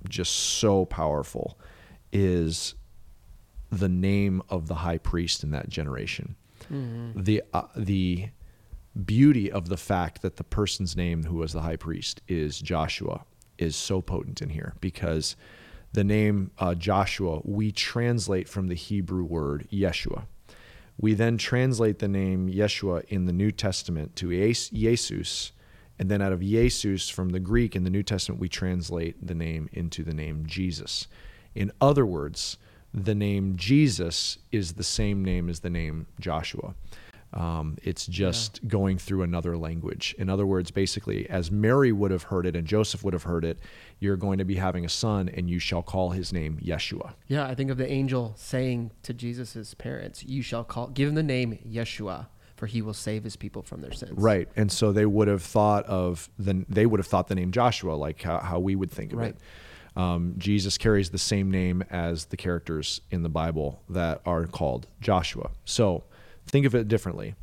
just 0.08 0.32
so 0.32 0.86
powerful 0.86 1.58
is 2.14 2.76
the 3.72 3.90
name 3.90 4.42
of 4.50 4.68
the 4.68 4.76
high 4.76 4.98
priest 4.98 5.44
in 5.44 5.52
that 5.52 5.70
generation. 5.70 6.36
The 7.16 7.44
uh, 7.54 7.64
the 7.76 8.30
beauty 9.06 9.52
of 9.52 9.70
the 9.70 9.78
fact 9.78 10.22
that 10.22 10.38
the 10.38 10.44
person's 10.44 10.98
name 10.98 11.24
who 11.24 11.36
was 11.36 11.54
the 11.54 11.62
high 11.62 11.76
priest 11.76 12.22
is 12.28 12.60
Joshua 12.60 13.26
is 13.58 13.76
so 13.76 14.02
potent 14.02 14.42
in 14.42 14.50
here 14.50 14.74
because 14.82 15.36
the 15.94 16.04
name 16.04 16.52
uh, 16.58 16.76
Joshua 16.76 17.42
we 17.44 17.72
translate 17.72 18.50
from 18.50 18.68
the 18.68 18.76
Hebrew 18.76 19.24
word 19.24 19.68
Yeshua. 19.72 20.24
We 21.00 21.14
then 21.14 21.38
translate 21.38 22.00
the 22.00 22.08
name 22.08 22.52
Yeshua 22.52 23.06
in 23.06 23.26
the 23.26 23.34
New 23.34 23.52
Testament 23.52 24.16
to 24.16 24.30
Jesus, 24.30 25.52
and 26.00 26.10
then 26.10 26.22
out 26.22 26.34
of 26.34 26.42
Jesus 26.42 27.08
from 27.08 27.30
the 27.30 27.40
Greek 27.40 27.76
in 27.76 27.84
the 27.84 27.92
New 27.92 28.04
Testament 28.04 28.42
we 28.42 28.50
translate 28.50 29.26
the 29.26 29.36
name 29.36 29.70
into 29.72 30.04
the 30.04 30.14
name 30.14 30.46
Jesus. 30.48 31.08
In 31.54 31.72
other 31.80 32.06
words, 32.06 32.58
the 33.06 33.16
name 33.16 33.56
Jesus 33.56 34.38
is 34.52 34.74
the 34.74 34.84
same 34.84 35.24
name 35.24 35.50
as 35.50 35.60
the 35.62 35.70
name 35.70 36.08
Joshua. 36.20 36.74
Um, 37.34 37.78
it's 37.84 38.06
just 38.08 38.66
going 38.68 38.98
through 38.98 39.22
another 39.22 39.58
language. 39.58 40.16
In 40.18 40.30
other 40.30 40.46
words, 40.46 40.72
basically, 40.72 41.30
as 41.30 41.52
Mary 41.52 41.92
would 41.92 42.10
have 42.10 42.24
heard 42.24 42.46
it 42.46 42.56
and 42.56 42.66
Joseph 42.66 43.04
would 43.04 43.14
have 43.14 43.24
heard 43.24 43.44
it, 43.44 43.60
you're 44.00 44.16
going 44.16 44.38
to 44.38 44.46
be 44.46 44.56
having 44.56 44.86
a 44.86 44.90
son, 44.90 45.28
and 45.30 45.50
you 45.50 45.60
shall 45.60 45.84
call 45.84 46.12
his 46.12 46.32
name 46.32 46.58
Yeshua. 46.64 47.14
Yeah, 47.28 47.46
I 47.46 47.54
think 47.54 47.70
of 47.70 47.78
the 47.78 47.88
angel 47.92 48.34
saying 48.38 48.92
to 49.04 49.14
Jesus' 49.14 49.74
parents, 49.74 50.24
You 50.24 50.42
shall 50.42 50.64
call, 50.64 50.88
give 50.88 51.10
him 51.10 51.16
the 51.16 51.24
name 51.24 51.60
Yeshua, 51.68 52.28
for 52.56 52.66
he 52.66 52.82
will 52.82 52.94
save 52.94 53.26
his 53.26 53.36
people 53.36 53.62
from 53.62 53.82
their 53.82 53.92
sins. 53.92 54.14
Right, 54.16 54.48
and 54.56 54.72
so 54.72 54.94
they 54.94 55.06
would 55.06 55.28
have 55.28 55.44
thought 55.44 55.86
of 55.86 56.30
the 56.40 56.66
they 56.70 56.86
would 56.86 57.00
have 57.00 57.08
thought 57.08 57.28
the 57.28 57.36
name 57.36 57.52
Joshua, 57.52 57.92
like 57.94 58.22
how, 58.22 58.40
how 58.40 58.60
we 58.60 58.76
would 58.76 58.90
think 58.92 59.12
of 59.12 59.20
Right. 59.20 59.30
it. 59.32 59.38
Um, 59.98 60.36
Jesus 60.38 60.78
carries 60.78 61.10
the 61.10 61.18
same 61.18 61.50
name 61.52 61.84
as 61.90 62.26
the 62.26 62.38
characters 62.38 63.02
in 63.12 63.24
the 63.24 63.30
Bible 63.30 63.82
that 63.90 64.22
are 64.26 64.46
called 64.46 64.88
Joshua. 65.02 65.50
So 65.66 66.04
think 66.46 66.66
of 66.66 66.76
it 66.76 66.88
differently. 66.88 67.36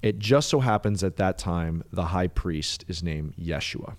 It 0.00 0.18
just 0.18 0.48
so 0.48 0.60
happens 0.60 1.02
at 1.04 1.16
that 1.16 1.36
time 1.36 1.82
the 1.92 2.04
high 2.06 2.28
priest 2.28 2.84
is 2.88 3.02
named 3.02 3.34
Yeshua, 3.36 3.96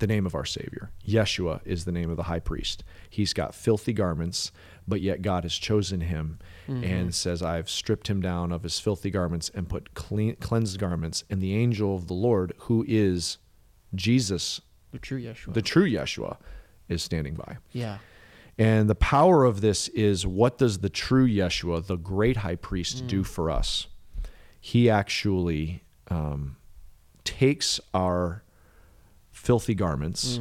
the 0.00 0.06
name 0.06 0.24
of 0.26 0.34
our 0.34 0.44
Savior. 0.46 0.90
Yeshua 1.06 1.60
is 1.64 1.84
the 1.84 1.92
name 1.92 2.10
of 2.10 2.16
the 2.16 2.24
high 2.24 2.40
priest. 2.40 2.82
He's 3.08 3.32
got 3.34 3.54
filthy 3.54 3.92
garments, 3.92 4.50
but 4.88 5.00
yet 5.02 5.22
God 5.22 5.44
has 5.44 5.54
chosen 5.54 6.00
him 6.00 6.38
and 6.66 7.12
says, 7.14 7.42
I've 7.42 7.68
stripped 7.68 8.06
him 8.08 8.20
down 8.22 8.52
of 8.52 8.62
his 8.62 8.78
filthy 8.80 9.10
garments 9.10 9.50
and 9.54 9.68
put 9.68 9.92
clean, 9.94 10.36
cleansed 10.36 10.78
garments. 10.78 11.24
And 11.28 11.40
the 11.42 11.54
angel 11.56 11.94
of 11.96 12.06
the 12.06 12.14
Lord, 12.14 12.52
who 12.58 12.84
is 12.88 13.38
Jesus, 13.94 14.60
The 14.92 14.98
true 14.98 15.20
Yeshua. 15.20 15.52
the 15.54 15.62
true 15.62 15.84
Yeshua, 15.88 16.36
is 16.90 17.02
standing 17.02 17.34
by. 17.34 17.56
yeah. 17.72 17.98
And 18.58 18.90
the 18.90 18.94
power 18.94 19.44
of 19.44 19.62
this 19.62 19.88
is 19.88 20.26
what 20.26 20.58
does 20.58 20.80
the 20.80 20.90
true 20.90 21.26
Yeshua, 21.26 21.86
the 21.86 21.96
great 21.96 22.38
high 22.38 22.56
priest, 22.56 23.06
do 23.06 23.24
for 23.24 23.50
us? 23.50 23.86
He 24.60 24.90
actually 24.90 25.82
um, 26.08 26.56
takes 27.24 27.80
our 27.94 28.42
filthy 29.30 29.74
garments 29.74 30.38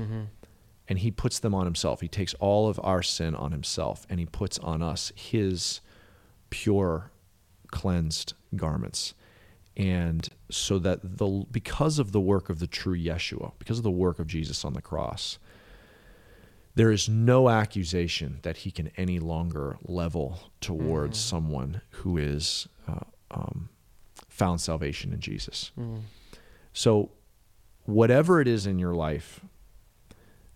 and 0.89 0.99
he 0.99 1.11
puts 1.11 1.39
them 1.39 1.55
on 1.55 1.63
himself. 1.65 2.01
He 2.01 2.09
takes 2.09 2.33
all 2.35 2.67
of 2.67 2.77
our 2.83 3.01
sin 3.01 3.35
on 3.35 3.53
himself 3.53 4.05
and 4.09 4.19
he 4.19 4.25
puts 4.25 4.59
on 4.59 4.81
us 4.81 5.13
his 5.15 5.79
pure, 6.49 7.11
cleansed 7.71 8.33
garments. 8.53 9.13
And 9.77 10.27
so 10.51 10.77
that 10.79 11.19
the 11.19 11.45
because 11.49 11.99
of 11.99 12.11
the 12.11 12.19
work 12.19 12.49
of 12.49 12.59
the 12.59 12.67
true 12.67 12.97
Yeshua, 12.97 13.53
because 13.59 13.77
of 13.77 13.83
the 13.83 13.91
work 13.91 14.19
of 14.19 14.27
Jesus 14.27 14.65
on 14.65 14.73
the 14.73 14.81
cross, 14.81 15.39
there 16.79 16.93
is 16.93 17.09
no 17.09 17.49
accusation 17.49 18.39
that 18.43 18.55
he 18.55 18.71
can 18.71 18.89
any 18.95 19.19
longer 19.19 19.77
level 19.83 20.39
towards 20.61 21.19
someone 21.19 21.81
who 21.89 22.17
is 22.17 22.69
uh, 22.87 23.03
um, 23.31 23.67
found 24.29 24.61
salvation 24.61 25.11
in 25.11 25.19
Jesus. 25.19 25.71
So, 26.71 27.11
whatever 27.83 28.39
it 28.39 28.47
is 28.47 28.65
in 28.65 28.79
your 28.79 28.93
life, 28.95 29.41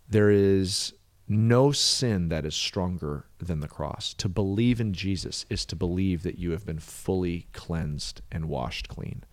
there 0.07 0.29
is 0.29 0.93
no 1.27 1.73
sin 1.73 2.29
that 2.29 2.45
is 2.45 2.55
stronger 2.55 3.25
than 3.39 3.59
the 3.59 3.67
cross. 3.67 4.13
To 4.13 4.29
believe 4.29 4.79
in 4.79 4.93
Jesus 4.93 5.45
is 5.49 5.65
to 5.65 5.75
believe 5.75 6.23
that 6.23 6.39
you 6.39 6.51
have 6.51 6.65
been 6.65 6.79
fully 6.79 7.47
cleansed 7.51 8.21
and 8.31 8.45
washed 8.45 8.87
clean. 8.87 9.25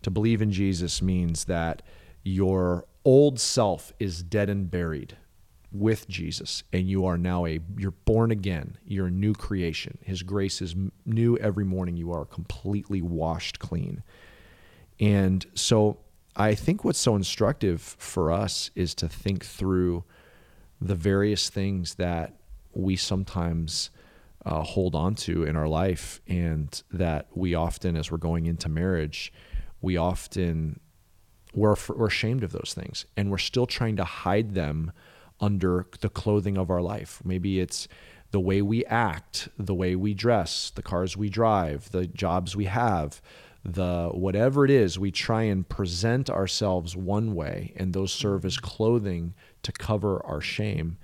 To 0.00 0.10
believe 0.10 0.40
in 0.40 0.52
Jesus 0.52 1.02
means 1.02 1.44
that 1.44 1.82
your 2.22 2.86
old 3.04 3.38
self 3.38 3.92
is 3.98 4.22
dead 4.22 4.48
and 4.48 4.70
buried 4.70 5.18
with 5.74 6.06
Jesus 6.08 6.62
and 6.72 6.88
you 6.88 7.04
are 7.04 7.18
now 7.18 7.44
a 7.46 7.58
you're 7.76 7.90
born 7.90 8.30
again. 8.30 8.78
You're 8.86 9.08
a 9.08 9.10
new 9.10 9.34
creation. 9.34 9.98
His 10.02 10.22
grace 10.22 10.62
is 10.62 10.76
new 11.04 11.36
every 11.38 11.64
morning. 11.64 11.96
You 11.96 12.12
are 12.12 12.24
completely 12.24 13.02
washed 13.02 13.58
clean. 13.58 14.04
And 15.00 15.44
so 15.54 15.98
I 16.36 16.54
think 16.54 16.84
what's 16.84 17.00
so 17.00 17.16
instructive 17.16 17.80
for 17.80 18.30
us 18.30 18.70
is 18.76 18.94
to 18.96 19.08
think 19.08 19.44
through 19.44 20.04
the 20.80 20.94
various 20.94 21.50
things 21.50 21.96
that 21.96 22.34
we 22.72 22.94
sometimes 22.94 23.90
uh, 24.46 24.62
hold 24.62 24.94
on 24.94 25.16
to 25.16 25.42
in 25.42 25.56
our 25.56 25.68
life 25.68 26.20
and 26.28 26.82
that 26.92 27.26
we 27.34 27.54
often 27.54 27.96
as 27.96 28.12
we're 28.12 28.18
going 28.18 28.46
into 28.46 28.68
marriage 28.68 29.32
we 29.80 29.96
often 29.96 30.78
we're, 31.54 31.76
we're 31.88 32.06
ashamed 32.06 32.42
of 32.42 32.52
those 32.52 32.74
things 32.74 33.06
and 33.16 33.30
we're 33.30 33.38
still 33.38 33.66
trying 33.66 33.96
to 33.96 34.04
hide 34.04 34.54
them 34.54 34.92
under 35.44 35.86
the 36.00 36.08
clothing 36.08 36.56
of 36.56 36.70
our 36.70 36.80
life 36.80 37.20
maybe 37.24 37.60
it's 37.60 37.86
the 38.30 38.40
way 38.40 38.62
we 38.62 38.84
act 38.86 39.48
the 39.58 39.74
way 39.74 39.94
we 39.94 40.14
dress 40.14 40.70
the 40.74 40.82
cars 40.82 41.16
we 41.16 41.28
drive 41.28 41.90
the 41.90 42.06
jobs 42.06 42.56
we 42.56 42.64
have 42.64 43.20
the 43.64 44.10
whatever 44.12 44.64
it 44.64 44.70
is 44.70 44.98
we 44.98 45.10
try 45.10 45.42
and 45.42 45.68
present 45.68 46.28
ourselves 46.28 46.96
one 46.96 47.34
way 47.34 47.72
and 47.76 47.92
those 47.92 48.12
mm-hmm. 48.12 48.22
serve 48.22 48.44
as 48.44 48.58
clothing 48.58 49.34
to 49.62 49.72
cover 49.72 50.24
our 50.26 50.40
shame 50.40 50.96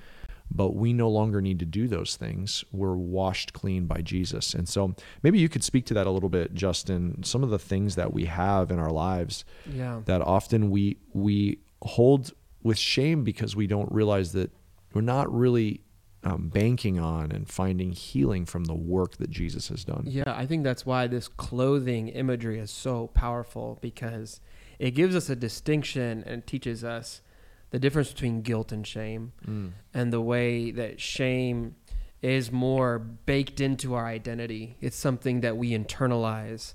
but 0.53 0.75
we 0.75 0.93
no 0.93 1.09
longer 1.09 1.41
need 1.41 1.61
to 1.61 1.65
do 1.65 1.87
those 1.87 2.17
things. 2.17 2.65
We're 2.73 2.97
washed 2.97 3.53
clean 3.53 3.87
by 3.87 4.01
Jesus. 4.03 4.53
And 4.53 4.69
so 4.69 4.95
maybe 5.23 5.39
you 5.39 5.49
could 5.49 5.63
speak 5.63 5.87
to 5.87 5.95
that 5.95 6.07
a 6.07 6.11
little 6.11 6.29
bit, 6.29 6.55
Justin. 6.55 7.23
Some 7.23 7.45
of 7.45 7.51
the 7.51 7.59
things 7.59 7.95
that 7.95 8.13
we 8.13 8.25
have 8.25 8.71
in 8.71 8.79
our 8.79 8.91
lives 8.91 9.45
Yeah. 9.65 10.01
that 10.07 10.21
often 10.21 10.71
we 10.71 10.97
we 11.13 11.61
hold 11.83 12.33
with 12.63 12.79
shame 12.79 13.25
because 13.25 13.57
we 13.57 13.67
don't 13.67 13.91
realize 13.93 14.33
that 14.33 14.51
we're 14.93 15.01
not 15.01 15.33
really 15.33 15.83
um, 16.23 16.49
banking 16.49 16.99
on 16.99 17.33
and 17.33 17.49
finding 17.49 17.93
healing 17.93 18.45
from 18.45 18.65
the 18.65 18.75
work 18.75 19.17
that 19.17 19.31
Jesus 19.31 19.69
has 19.69 19.85
done. 19.85 20.05
Yeah, 20.07 20.25
I 20.27 20.47
think 20.47 20.65
that's 20.65 20.85
why 20.85 21.07
this 21.07 21.29
clothing 21.29 22.09
imagery 22.09 22.59
is 22.59 22.71
so 22.71 23.07
powerful 23.09 23.79
because 23.81 24.41
it 24.79 24.91
gives 24.93 25.17
us 25.17 25.31
a 25.31 25.37
distinction 25.37 26.23
and 26.27 26.47
teaches 26.47 26.85
us 26.85 27.23
the 27.71 27.79
difference 27.79 28.13
between 28.13 28.43
guilt 28.43 28.73
and 28.73 28.87
shame 28.87 29.33
and 29.95 30.13
the 30.13 30.21
way 30.21 30.71
that 30.73 31.01
shame 31.01 31.77
is 32.21 32.53
more 32.53 32.99
baked 32.99 33.61
into 33.61 33.95
our 33.95 34.07
identity. 34.07 34.77
It's 34.81 34.97
something 34.97 35.41
that 35.41 35.57
we 35.57 35.71
internalize. 35.71 36.75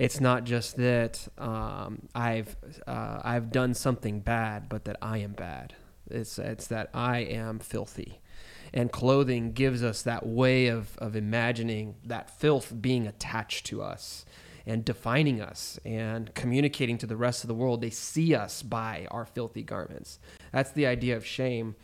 It's 0.00 0.18
not 0.18 0.44
just 0.44 0.78
that 0.78 1.28
um, 1.36 2.08
I've 2.14 2.56
uh, 2.86 3.20
I've 3.22 3.52
done 3.52 3.74
something 3.74 4.20
bad, 4.20 4.70
but 4.70 4.86
that 4.86 4.96
I 5.02 5.18
am 5.18 5.32
bad. 5.32 5.74
It's 6.10 6.38
it's 6.38 6.68
that 6.68 6.88
I 6.94 7.18
am 7.18 7.58
filthy, 7.58 8.22
and 8.72 8.90
clothing 8.90 9.52
gives 9.52 9.84
us 9.84 10.00
that 10.02 10.26
way 10.26 10.68
of 10.68 10.96
of 10.96 11.16
imagining 11.16 11.96
that 12.06 12.30
filth 12.30 12.72
being 12.80 13.06
attached 13.06 13.66
to 13.66 13.82
us 13.82 14.24
and 14.64 14.86
defining 14.86 15.42
us 15.42 15.78
and 15.84 16.34
communicating 16.34 16.96
to 16.96 17.06
the 17.06 17.16
rest 17.16 17.44
of 17.44 17.48
the 17.48 17.54
world. 17.54 17.82
They 17.82 17.90
see 17.90 18.34
us 18.34 18.62
by 18.62 19.06
our 19.10 19.26
filthy 19.26 19.62
garments. 19.62 20.18
That's 20.50 20.72
the 20.72 20.86
idea 20.86 21.14
of 21.14 21.26
shame. 21.26 21.76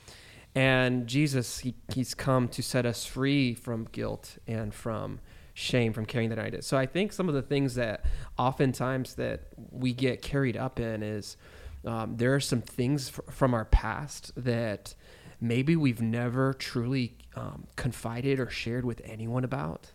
And 0.54 1.06
Jesus, 1.06 1.58
he, 1.58 1.74
he's 1.92 2.14
come 2.14 2.48
to 2.48 2.62
set 2.62 2.86
us 2.86 3.04
free 3.04 3.52
from 3.52 3.88
guilt 3.92 4.38
and 4.46 4.72
from 4.72 5.20
shame 5.56 5.94
from 5.94 6.04
carrying 6.04 6.28
that 6.28 6.38
idea. 6.38 6.60
So 6.60 6.76
I 6.76 6.84
think 6.84 7.14
some 7.14 7.30
of 7.30 7.34
the 7.34 7.40
things 7.40 7.76
that 7.76 8.04
oftentimes 8.38 9.14
that 9.14 9.40
we 9.70 9.94
get 9.94 10.20
carried 10.20 10.54
up 10.54 10.78
in 10.78 11.02
is 11.02 11.38
um, 11.86 12.18
there 12.18 12.34
are 12.34 12.40
some 12.40 12.60
things 12.60 13.08
f- 13.08 13.34
from 13.34 13.54
our 13.54 13.64
past 13.64 14.32
that 14.36 14.94
maybe 15.40 15.74
we've 15.74 16.02
never 16.02 16.52
truly 16.52 17.16
um, 17.36 17.66
confided 17.74 18.38
or 18.38 18.50
shared 18.50 18.84
with 18.84 19.00
anyone 19.02 19.44
about. 19.44 19.92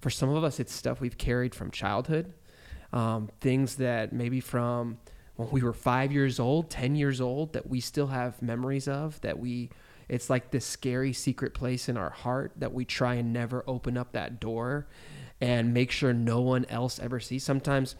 For 0.00 0.08
some 0.08 0.28
of 0.28 0.44
us, 0.44 0.60
it's 0.60 0.72
stuff 0.72 1.00
we've 1.00 1.18
carried 1.18 1.52
from 1.52 1.72
childhood, 1.72 2.32
um, 2.92 3.28
things 3.40 3.76
that 3.76 4.12
maybe 4.12 4.38
from 4.38 4.98
when 5.34 5.50
we 5.50 5.62
were 5.62 5.72
five 5.72 6.12
years 6.12 6.38
old, 6.38 6.70
10 6.70 6.94
years 6.94 7.20
old, 7.20 7.54
that 7.54 7.68
we 7.68 7.80
still 7.80 8.06
have 8.06 8.40
memories 8.40 8.86
of, 8.86 9.20
that 9.22 9.40
we, 9.40 9.70
it's 10.12 10.28
like 10.28 10.50
this 10.50 10.66
scary 10.66 11.14
secret 11.14 11.54
place 11.54 11.88
in 11.88 11.96
our 11.96 12.10
heart 12.10 12.52
that 12.56 12.74
we 12.74 12.84
try 12.84 13.14
and 13.14 13.32
never 13.32 13.64
open 13.66 13.96
up 13.96 14.12
that 14.12 14.38
door 14.38 14.86
and 15.40 15.72
make 15.72 15.90
sure 15.90 16.12
no 16.12 16.42
one 16.42 16.66
else 16.66 16.98
ever 16.98 17.18
sees. 17.18 17.42
Sometimes 17.42 17.96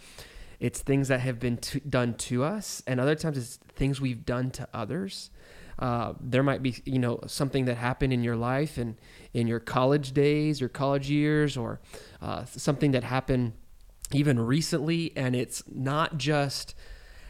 it's 0.61 0.83
things 0.83 1.09
that 1.09 1.21
have 1.21 1.41
been 1.41 1.59
done 1.89 2.13
to 2.15 2.45
us, 2.45 2.83
and 2.87 3.01
other 3.01 3.15
times 3.15 3.39
it's 3.39 3.57
things 3.77 3.99
we've 3.99 4.27
done 4.27 4.51
to 4.51 4.69
others. 4.75 5.31
Uh, 5.79 6.13
there 6.21 6.43
might 6.43 6.63
be, 6.63 6.77
you 6.85 6.99
know, 6.99 7.19
something 7.27 7.65
that 7.65 7.79
happened 7.79 8.13
in 8.13 8.23
your 8.23 8.37
life 8.37 8.77
and 8.77 8.97
in 9.33 9.47
your 9.47 9.59
college 9.59 10.13
days, 10.13 10.61
your 10.61 10.69
college 10.69 11.09
years, 11.09 11.57
or 11.57 11.81
uh, 12.21 12.45
something 12.45 12.91
that 12.91 13.05
happened 13.05 13.55
even 14.13 14.39
recently, 14.39 15.17
and 15.17 15.35
it's 15.35 15.63
not 15.67 16.19
just 16.19 16.75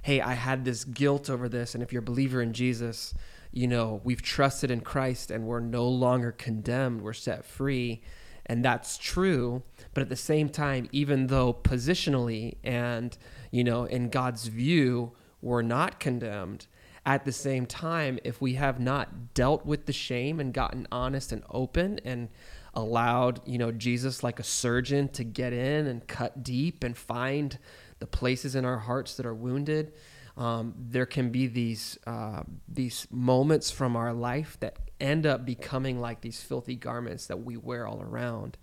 hey, 0.03 0.21
I 0.21 0.35
had 0.35 0.65
this 0.65 0.85
guilt 0.85 1.31
over 1.31 1.49
this. 1.49 1.75
And 1.75 1.83
if 1.83 1.93
you're 1.93 2.03
a 2.03 2.05
believer 2.05 2.43
in 2.43 2.53
Jesus, 2.53 3.15
you 3.52 3.66
know, 3.66 4.00
we've 4.02 4.23
trusted 4.23 4.71
in 4.71 4.80
Christ 4.80 5.30
and 5.30 5.44
we're 5.44 5.61
no 5.61 5.87
longer 5.87 6.32
condemned, 6.32 7.02
we're 7.02 7.12
set 7.12 7.44
free. 7.44 8.02
And 8.47 8.64
that's 8.64 8.99
true. 8.99 9.62
But 9.94 10.00
at 10.00 10.09
the 10.09 10.16
same 10.16 10.49
time, 10.49 10.88
even 10.90 11.28
though 11.28 11.54
positionally 11.54 12.56
and, 12.64 13.16
you 13.52 13.62
know, 13.62 13.85
in 13.85 14.09
God's 14.09 14.49
view, 14.49 15.12
we're 15.40 15.62
not 15.62 16.00
condemned, 16.00 16.66
at 17.04 17.25
the 17.25 17.32
same 17.32 17.66
time, 17.66 18.18
if 18.23 18.40
we 18.40 18.54
have 18.54 18.78
not 18.78 19.35
dealt 19.35 19.66
with 19.66 19.87
the 19.87 19.92
shame 19.92 20.38
and 20.38 20.54
gotten 20.54 20.87
honest 20.92 21.32
and 21.32 21.42
open 21.50 21.99
and 22.04 22.28
allowed, 22.75 23.40
you 23.44 23.59
know, 23.59 23.73
Jesus 23.73 24.23
like 24.23 24.38
a 24.38 24.44
surgeon 24.44 25.09
to 25.09 25.25
get 25.25 25.52
in 25.52 25.88
and 25.88 26.06
cut 26.06 26.44
deep 26.44 26.85
and 26.85 26.97
find 26.97 27.59
the 27.99 28.06
places 28.06 28.54
in 28.54 28.64
our 28.64 28.78
hearts 28.78 29.16
that 29.16 29.26
are 29.26 29.35
wounded. 29.35 29.92
Um, 30.37 30.75
there 30.79 31.07
can 31.07 31.31
be 31.31 31.47
these 31.47 31.99
uh, 32.07 32.43
these 32.69 33.07
moments 33.11 33.71
from 33.71 33.97
our 33.97 34.12
life 34.12 34.57
that 34.61 34.79
end 35.01 35.27
up 35.27 35.45
becoming 35.45 36.01
like 36.01 36.23
these 36.23 36.41
filthy 36.41 36.77
garments 36.77 37.27
that 37.27 37.43
we 37.43 37.57
wear 37.57 37.87
all 37.87 38.01
around, 38.01 38.57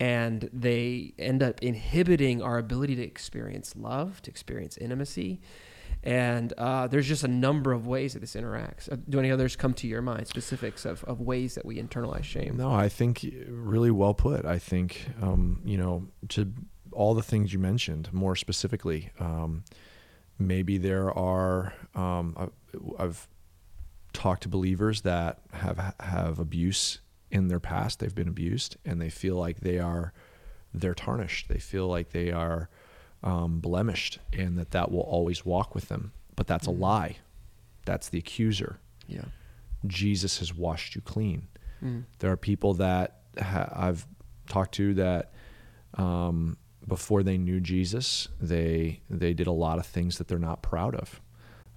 and 0.00 0.48
they 0.52 1.14
end 1.18 1.42
up 1.42 1.62
inhibiting 1.62 2.42
our 2.42 2.58
ability 2.58 2.96
to 2.96 3.02
experience 3.02 3.74
love, 3.76 4.22
to 4.22 4.30
experience 4.30 4.76
intimacy. 4.76 5.40
And 6.02 6.52
uh, 6.58 6.86
there's 6.86 7.08
just 7.08 7.24
a 7.24 7.28
number 7.28 7.72
of 7.72 7.86
ways 7.86 8.12
that 8.12 8.20
this 8.20 8.34
interacts. 8.34 8.92
Uh, 8.92 8.96
do 9.08 9.18
any 9.18 9.30
others 9.30 9.56
come 9.56 9.72
to 9.74 9.86
your 9.86 10.02
mind, 10.02 10.26
specifics 10.26 10.84
of, 10.84 11.02
of 11.04 11.22
ways 11.22 11.54
that 11.54 11.64
we 11.64 11.80
internalize 11.80 12.24
shame? 12.24 12.58
No, 12.58 12.70
I 12.70 12.90
think 12.90 13.24
really 13.48 13.90
well 13.90 14.12
put. 14.12 14.44
I 14.44 14.58
think, 14.58 15.08
um, 15.22 15.62
you 15.64 15.78
know, 15.78 16.08
to 16.30 16.52
all 16.92 17.14
the 17.14 17.22
things 17.22 17.54
you 17.54 17.58
mentioned 17.58 18.12
more 18.12 18.36
specifically. 18.36 19.10
Um, 19.18 19.64
maybe 20.38 20.78
there 20.78 21.12
are 21.12 21.74
um, 21.94 22.50
I've 22.98 23.28
talked 24.12 24.44
to 24.44 24.48
believers 24.48 25.02
that 25.02 25.40
have 25.52 25.94
have 26.00 26.38
abuse 26.38 27.00
in 27.30 27.48
their 27.48 27.60
past. 27.60 28.00
They've 28.00 28.14
been 28.14 28.28
abused, 28.28 28.76
and 28.84 29.00
they 29.00 29.10
feel 29.10 29.36
like 29.36 29.60
they 29.60 29.78
are 29.78 30.12
they're 30.72 30.94
tarnished. 30.94 31.48
They 31.48 31.58
feel 31.58 31.88
like 31.88 32.10
they 32.10 32.30
are 32.30 32.68
um, 33.22 33.60
blemished, 33.60 34.18
and 34.32 34.58
that 34.58 34.70
that 34.72 34.90
will 34.90 35.00
always 35.00 35.44
walk 35.44 35.74
with 35.74 35.88
them. 35.88 36.12
But 36.36 36.46
that's 36.46 36.66
mm. 36.66 36.76
a 36.76 36.76
lie. 36.76 37.16
That's 37.84 38.08
the 38.08 38.18
accuser. 38.18 38.78
Yeah. 39.06 39.26
Jesus 39.86 40.38
has 40.38 40.54
washed 40.54 40.94
you 40.94 41.00
clean. 41.02 41.48
Mm. 41.82 42.04
There 42.18 42.30
are 42.30 42.36
people 42.36 42.74
that 42.74 43.20
ha- 43.38 43.70
I've 43.74 44.06
talked 44.48 44.74
to 44.74 44.94
that 44.94 45.32
um, 45.94 46.56
before 46.86 47.22
they 47.22 47.38
knew 47.38 47.60
Jesus, 47.60 48.28
they 48.40 49.00
they 49.08 49.34
did 49.34 49.46
a 49.46 49.52
lot 49.52 49.78
of 49.78 49.86
things 49.86 50.18
that 50.18 50.28
they're 50.28 50.38
not 50.38 50.62
proud 50.62 50.94
of. 50.94 51.20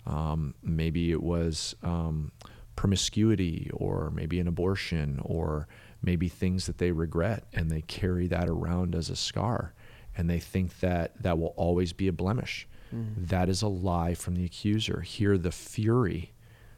Um, 0.06 0.56
maybe 0.64 1.12
it 1.12 1.22
was 1.22 1.76
um, 1.84 2.32
promiscuity, 2.76 3.70
or 3.74 4.12
maybe 4.12 4.40
an 4.40 4.48
abortion, 4.48 5.20
or 5.24 5.68
maybe 6.02 6.30
things 6.30 6.66
that 6.68 6.78
they 6.78 6.92
regret, 6.92 7.46
and 7.54 7.70
they 7.70 7.82
carry 7.82 8.28
that 8.28 8.48
around 8.48 8.96
as 8.96 9.10
a 9.10 9.16
scar, 9.16 9.74
and 10.16 10.30
they 10.30 10.40
think 10.40 10.80
that 10.80 11.22
that 11.22 11.38
will 11.38 11.54
always 11.58 11.94
be 11.94 12.08
a 12.08 12.14
blemish. 12.14 12.68
Mm. 12.94 13.28
That 13.28 13.50
is 13.50 13.62
a 13.62 13.68
lie 13.68 14.14
from 14.14 14.36
the 14.36 14.46
accuser. 14.46 15.02
Hear 15.02 15.38
the 15.38 15.52
fury 15.52 16.32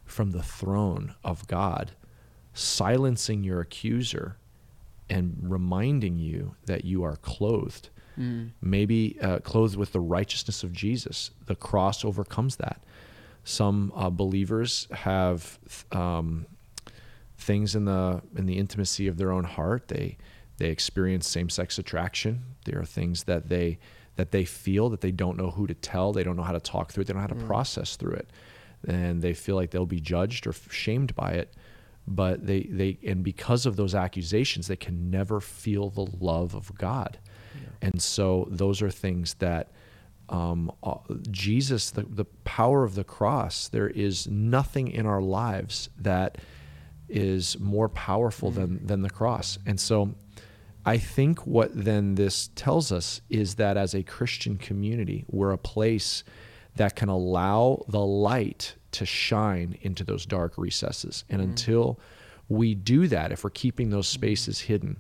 from 0.06 0.32
the 0.32 0.42
throne 0.42 1.14
of 1.24 1.48
God, 1.48 1.92
silencing 2.54 3.44
your 3.44 3.62
accuser 3.62 4.38
and 5.10 5.38
reminding 5.42 6.18
you 6.18 6.56
that 6.66 6.86
you 6.86 7.04
are 7.04 7.16
clothed 7.16 7.90
mm. 8.20 8.52
maybe 8.62 9.18
uh, 9.22 9.40
clothed 9.40 9.76
with 9.76 9.92
the 9.94 10.00
righteousness 10.00 10.64
of 10.64 10.74
Jesus. 10.74 11.32
The 11.46 11.56
cross 11.56 12.04
overcomes 12.04 12.58
that. 12.58 12.84
Some 13.44 13.92
uh, 13.96 14.10
believers 14.10 14.88
have 14.92 15.60
um, 15.92 16.46
things 17.38 17.76
in 17.76 17.86
the 17.86 18.22
in 18.36 18.46
the 18.46 18.58
intimacy 18.58 19.08
of 19.08 19.18
their 19.18 19.32
own 19.32 19.46
heart. 19.46 19.88
They 19.88 20.18
they 20.58 20.70
experience 20.70 21.28
same 21.28 21.50
sex 21.50 21.80
attraction. 21.80 22.44
There 22.66 22.80
are 22.80 22.86
things 22.86 23.24
that 23.24 23.50
they 23.50 23.80
that 24.18 24.32
they 24.32 24.44
feel 24.44 24.90
that 24.90 25.02
they 25.02 25.12
don't 25.12 25.38
know 25.38 25.52
who 25.52 25.66
to 25.68 25.74
tell. 25.74 26.12
They 26.12 26.24
don't 26.24 26.36
know 26.36 26.44
how 26.44 26.52
to 26.52 26.60
talk 26.60 26.92
through 26.92 27.04
it. 27.04 27.08
They 27.08 27.14
don't 27.14 27.22
know 27.22 27.28
how 27.28 27.40
to 27.40 27.44
mm. 27.44 27.48
process 27.48 27.96
through 27.96 28.14
it, 28.14 28.30
and 28.86 29.22
they 29.22 29.34
feel 29.34 29.56
like 29.56 29.72
they'll 29.72 29.86
be 29.86 30.02
judged 30.02 30.46
or 30.46 30.54
shamed 30.54 31.16
by 31.16 31.32
it 31.32 31.54
but 32.10 32.46
they 32.46 32.62
they 32.64 32.98
and 33.06 33.24
because 33.24 33.68
of 33.68 33.76
those 33.76 33.94
accusations 33.94 34.68
they 34.68 34.76
can 34.76 35.12
never 35.12 35.40
feel 35.40 35.90
the 35.90 36.08
love 36.20 36.56
of 36.56 36.76
god 36.76 37.20
and 37.82 38.02
so 38.02 38.48
those 38.50 38.82
are 38.82 38.92
things 38.92 39.36
that 39.36 39.72
um, 40.30 40.72
uh, 40.84 40.96
Jesus, 41.32 41.92
the, 41.92 42.04
the 42.04 42.26
power 42.44 42.84
of 42.84 42.96
the 42.96 43.04
cross, 43.04 43.68
there 43.68 43.90
is 43.90 44.28
nothing 44.28 44.92
in 44.92 45.06
our 45.06 45.22
lives 45.22 45.90
that 45.98 46.38
is 47.08 47.60
more 47.60 47.90
powerful 47.90 48.52
than, 48.52 48.78
mm-hmm. 48.78 48.88
than 48.88 49.02
the 49.02 49.10
cross. 49.10 49.58
And 49.66 49.80
so 49.80 50.14
I 50.86 50.98
think 50.98 51.46
what 51.46 51.72
then 51.74 52.16
this 52.16 52.50
tells 52.56 52.92
us 52.92 53.22
is 53.30 53.56
that 53.56 53.76
as 53.76 53.94
a 53.96 54.04
Christian 54.04 54.58
community, 54.58 55.26
we're 55.28 55.52
a 55.52 55.58
place 55.58 56.24
that 56.76 56.96
can 56.96 57.10
allow 57.10 57.84
the 57.88 58.00
light 58.00 58.76
to 58.92 59.06
shine 59.06 59.78
into 59.82 60.04
those 60.04 60.26
dark 60.26 60.58
recesses. 60.58 61.26
And 61.30 61.42
mm-hmm. 61.42 61.52
until 61.52 62.00
we 62.48 62.76
do 62.76 63.08
that, 63.08 63.32
if 63.32 63.44
we're 63.44 63.50
keeping 63.50 63.90
those 63.90 64.08
spaces 64.08 64.62
hidden, 64.62 65.00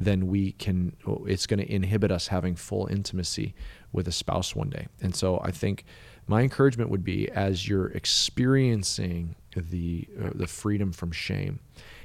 then 0.00 0.28
we 0.28 0.52
can 0.52 0.96
it's 1.26 1.46
going 1.46 1.58
to 1.58 1.70
inhibit 1.70 2.10
us 2.10 2.28
having 2.28 2.54
full 2.54 2.86
intimacy 2.86 3.54
with 3.92 4.06
a 4.06 4.12
spouse 4.12 4.54
one 4.54 4.70
day. 4.70 4.86
And 5.02 5.14
so 5.14 5.40
i 5.44 5.50
think 5.50 5.84
my 6.26 6.42
encouragement 6.42 6.90
would 6.90 7.04
be 7.04 7.30
as 7.30 7.66
you're 7.66 7.88
experiencing 7.88 9.34
the 9.56 10.08
uh, 10.22 10.30
the 10.34 10.46
freedom 10.46 10.92
from 10.92 11.10
shame 11.10 11.58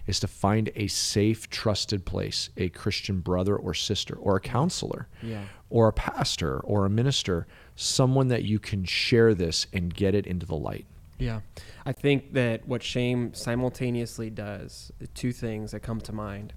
is 0.07 0.19
to 0.19 0.27
find 0.27 0.69
a 0.75 0.87
safe 0.87 1.49
trusted 1.49 2.05
place 2.05 2.49
a 2.57 2.69
christian 2.69 3.19
brother 3.19 3.55
or 3.55 3.73
sister 3.73 4.15
or 4.15 4.37
a 4.37 4.39
counselor 4.39 5.07
yeah. 5.21 5.43
or 5.69 5.87
a 5.87 5.93
pastor 5.93 6.59
or 6.61 6.85
a 6.85 6.89
minister 6.89 7.47
someone 7.75 8.27
that 8.27 8.43
you 8.43 8.59
can 8.59 8.83
share 8.85 9.33
this 9.33 9.67
and 9.73 9.93
get 9.93 10.15
it 10.15 10.27
into 10.27 10.45
the 10.45 10.55
light. 10.55 10.85
Yeah. 11.17 11.41
I 11.85 11.91
think 11.91 12.33
that 12.33 12.67
what 12.67 12.83
shame 12.83 13.33
simultaneously 13.33 14.29
does 14.29 14.91
two 15.13 15.31
things 15.31 15.71
that 15.71 15.81
come 15.81 16.01
to 16.01 16.13
mind 16.13 16.53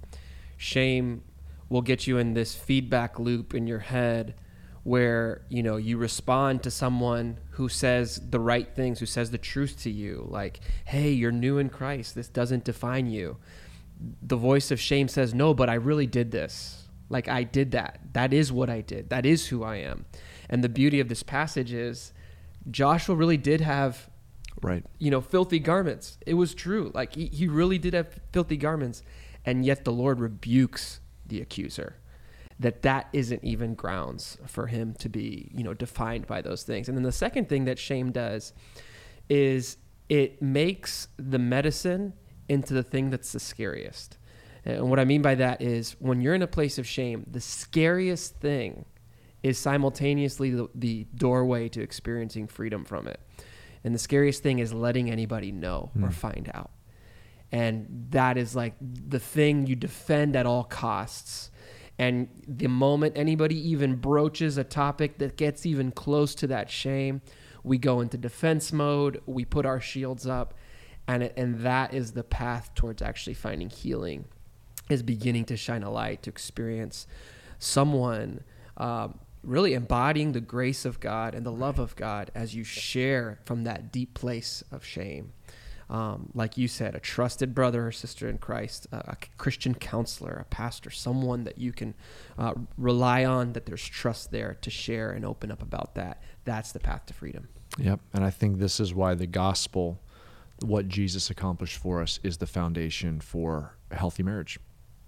shame 0.57 1.23
will 1.69 1.81
get 1.81 2.07
you 2.07 2.17
in 2.17 2.33
this 2.33 2.55
feedback 2.55 3.19
loop 3.19 3.53
in 3.53 3.67
your 3.67 3.79
head 3.79 4.35
where 4.87 5.41
you 5.49 5.61
know 5.61 5.75
you 5.75 5.97
respond 5.97 6.63
to 6.63 6.71
someone 6.71 7.37
who 7.51 7.67
says 7.67 8.21
the 8.29 8.39
right 8.39 8.73
things 8.73 8.99
who 8.99 9.05
says 9.05 9.31
the 9.31 9.37
truth 9.37 9.77
to 9.81 9.91
you. 9.91 10.25
Like 10.29 10.61
hey 10.85 11.11
you're 11.11 11.31
new 11.31 11.57
in 11.57 11.69
christ. 11.69 12.15
This 12.15 12.29
doesn't 12.29 12.63
define 12.63 13.07
you. 13.07 13.35
The 14.21 14.37
voice 14.37 14.71
of 14.71 14.79
shame 14.79 15.09
says 15.09 15.33
no 15.33 15.53
but 15.53 15.69
i 15.69 15.73
really 15.73 16.07
did 16.07 16.31
this. 16.31 16.87
Like 17.09 17.27
i 17.27 17.43
did 17.43 17.71
that. 17.71 17.99
That 18.13 18.31
is 18.31 18.49
what 18.49 18.69
i 18.69 18.79
did. 18.79 19.09
That 19.09 19.25
is 19.25 19.47
who 19.47 19.61
i 19.63 19.75
am. 19.75 20.05
And 20.49 20.63
the 20.63 20.69
beauty 20.69 21.01
of 21.01 21.09
this 21.09 21.21
passage 21.21 21.73
is 21.73 22.13
joshua 22.71 23.15
really 23.15 23.37
did 23.37 23.59
have 23.59 24.09
right. 24.61 24.85
you 24.99 25.11
know 25.11 25.19
filthy 25.19 25.59
garments. 25.59 26.17
It 26.25 26.35
was 26.35 26.55
true. 26.55 26.91
Like 26.93 27.13
he, 27.13 27.25
he 27.25 27.49
really 27.49 27.77
did 27.77 27.93
have 27.93 28.21
filthy 28.31 28.55
garments. 28.55 29.03
And 29.43 29.65
yet 29.65 29.83
the 29.83 29.91
Lord 29.91 30.21
rebukes 30.21 31.01
the 31.27 31.41
accuser. 31.41 31.97
That 32.59 32.81
that 32.81 33.07
isn't 33.13 33.43
even 33.43 33.75
grounds 33.75 34.37
for 34.47 34.65
him 34.67 34.95
to 34.95 35.09
be, 35.09 35.51
you 35.53 35.63
know, 35.63 35.75
defined 35.75 36.25
by 36.25 36.41
those 36.41 36.63
things. 36.63 36.89
And 36.89 36.97
then 36.97 37.03
the 37.03 37.11
second 37.11 37.49
thing 37.49 37.65
that 37.65 37.77
shame 37.77 38.11
does 38.11 38.53
is 39.29 39.77
it 40.09 40.41
makes 40.41 41.07
the 41.17 41.37
medicine 41.37 42.13
into 42.49 42.73
the 42.73 42.83
thing 42.83 43.09
that's 43.09 43.31
the 43.31 43.39
scariest. 43.39 44.17
And 44.65 44.89
what 44.89 44.99
I 44.99 45.05
mean 45.05 45.21
by 45.21 45.35
that 45.35 45.61
is 45.61 45.95
when 45.99 46.19
you're 46.19 46.33
in 46.33 46.41
a 46.41 46.47
place 46.47 46.77
of 46.77 46.87
shame, 46.87 47.25
the 47.29 47.39
scariest 47.39 48.35
thing 48.37 48.85
is 49.43 49.57
simultaneously 49.57 50.49
the, 50.49 50.67
the 50.75 51.05
doorway 51.15 51.69
to 51.69 51.81
experiencing 51.81 52.47
freedom 52.47 52.83
from 52.83 53.07
it. 53.07 53.19
And 53.83 53.93
the 53.93 53.99
scariest 53.99 54.43
thing 54.43 54.59
is 54.59 54.73
letting 54.73 55.09
anybody 55.09 55.51
know 55.51 55.91
mm. 55.97 56.05
or 56.05 56.11
find 56.11 56.49
out. 56.53 56.71
And 57.51 58.07
that 58.09 58.37
is 58.37 58.55
like 58.55 58.73
the 58.81 59.19
thing 59.19 59.67
you 59.67 59.75
defend 59.75 60.35
at 60.35 60.45
all 60.45 60.63
costs. 60.63 61.49
And 61.99 62.27
the 62.47 62.67
moment 62.67 63.17
anybody 63.17 63.55
even 63.69 63.95
broaches 63.95 64.57
a 64.57 64.63
topic 64.63 65.17
that 65.17 65.37
gets 65.37 65.65
even 65.65 65.91
close 65.91 66.35
to 66.35 66.47
that 66.47 66.69
shame, 66.69 67.21
we 67.63 67.77
go 67.77 68.01
into 68.01 68.17
defense 68.17 68.71
mode, 68.71 69.21
we 69.25 69.45
put 69.45 69.65
our 69.65 69.81
shields 69.81 70.27
up, 70.27 70.53
and, 71.07 71.23
and 71.35 71.61
that 71.61 71.93
is 71.93 72.11
the 72.11 72.23
path 72.23 72.71
towards 72.75 73.01
actually 73.01 73.33
finding 73.33 73.69
healing, 73.69 74.25
is 74.89 75.01
beginning 75.01 75.45
to 75.45 75.57
shine 75.57 75.83
a 75.83 75.89
light, 75.89 76.21
to 76.23 76.29
experience 76.29 77.07
someone 77.59 78.41
um, 78.77 79.19
really 79.43 79.73
embodying 79.73 80.33
the 80.33 80.41
grace 80.41 80.85
of 80.85 80.99
God 80.99 81.33
and 81.33 81.45
the 81.45 81.51
love 81.51 81.79
of 81.79 81.95
God 81.95 82.31
as 82.35 82.53
you 82.53 82.63
share 82.63 83.39
from 83.45 83.63
that 83.63 83.91
deep 83.91 84.13
place 84.13 84.63
of 84.71 84.85
shame. 84.85 85.31
Um, 85.89 86.29
like 86.33 86.57
you 86.57 86.67
said, 86.67 86.95
a 86.95 86.99
trusted 86.99 87.55
brother 87.55 87.87
or 87.87 87.91
sister 87.93 88.27
in 88.27 88.39
Christ, 88.39 88.87
a, 88.91 88.97
a 88.97 89.17
Christian 89.37 89.73
counselor, 89.73 90.33
a 90.33 90.43
pastor, 90.43 90.89
someone 90.89 91.45
that 91.45 91.57
you 91.57 91.71
can 91.71 91.93
uh, 92.37 92.53
rely 92.77 93.23
on, 93.23 93.53
that 93.53 93.65
there's 93.65 93.87
trust 93.87 94.31
there 94.31 94.57
to 94.61 94.69
share 94.69 95.11
and 95.11 95.25
open 95.25 95.49
up 95.49 95.61
about 95.61 95.95
that. 95.95 96.21
That's 96.43 96.73
the 96.73 96.79
path 96.79 97.05
to 97.05 97.13
freedom. 97.13 97.47
Yep. 97.77 98.01
And 98.13 98.25
I 98.25 98.31
think 98.31 98.59
this 98.59 98.79
is 98.79 98.93
why 98.93 99.15
the 99.15 99.27
gospel, 99.27 100.01
what 100.61 100.89
Jesus 100.89 101.29
accomplished 101.29 101.77
for 101.77 102.01
us, 102.01 102.19
is 102.21 102.37
the 102.37 102.47
foundation 102.47 103.21
for 103.21 103.77
a 103.89 103.95
healthy 103.95 104.23
marriage. 104.23 104.59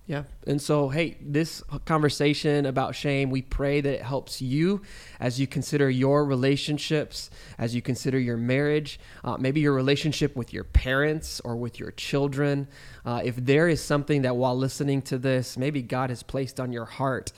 Yeah. 0.10 0.24
And 0.48 0.60
so, 0.60 0.90
hey, 0.90 1.18
this 1.22 1.62
conversation 1.86 2.66
about 2.66 2.96
shame, 2.96 3.30
we 3.30 3.44
pray 3.44 3.80
that 3.80 3.94
it 3.94 4.02
helps 4.02 4.42
you 4.42 4.82
as 5.20 5.40
you 5.40 5.46
consider 5.46 5.88
your 5.88 6.26
relationships, 6.26 7.30
as 7.60 7.76
you 7.76 7.84
consider 7.84 8.18
your 8.18 8.36
marriage, 8.36 9.00
uh, 9.24 9.38
maybe 9.38 9.60
your 9.60 9.76
relationship 9.76 10.36
with 10.36 10.52
your 10.52 10.64
parents 10.64 11.42
or 11.42 11.56
with 11.56 11.80
your 11.80 11.92
children. 11.92 12.68
Uh, 13.06 13.22
if 13.24 13.36
there 13.36 13.68
is 13.70 13.84
something 13.84 14.24
that 14.24 14.36
while 14.36 14.58
listening 14.58 15.04
to 15.04 15.20
this, 15.20 15.60
maybe 15.60 15.84
God 15.84 16.10
has 16.10 16.24
placed 16.24 16.60
on 16.60 16.74
your 16.74 16.86
heart, 16.86 17.32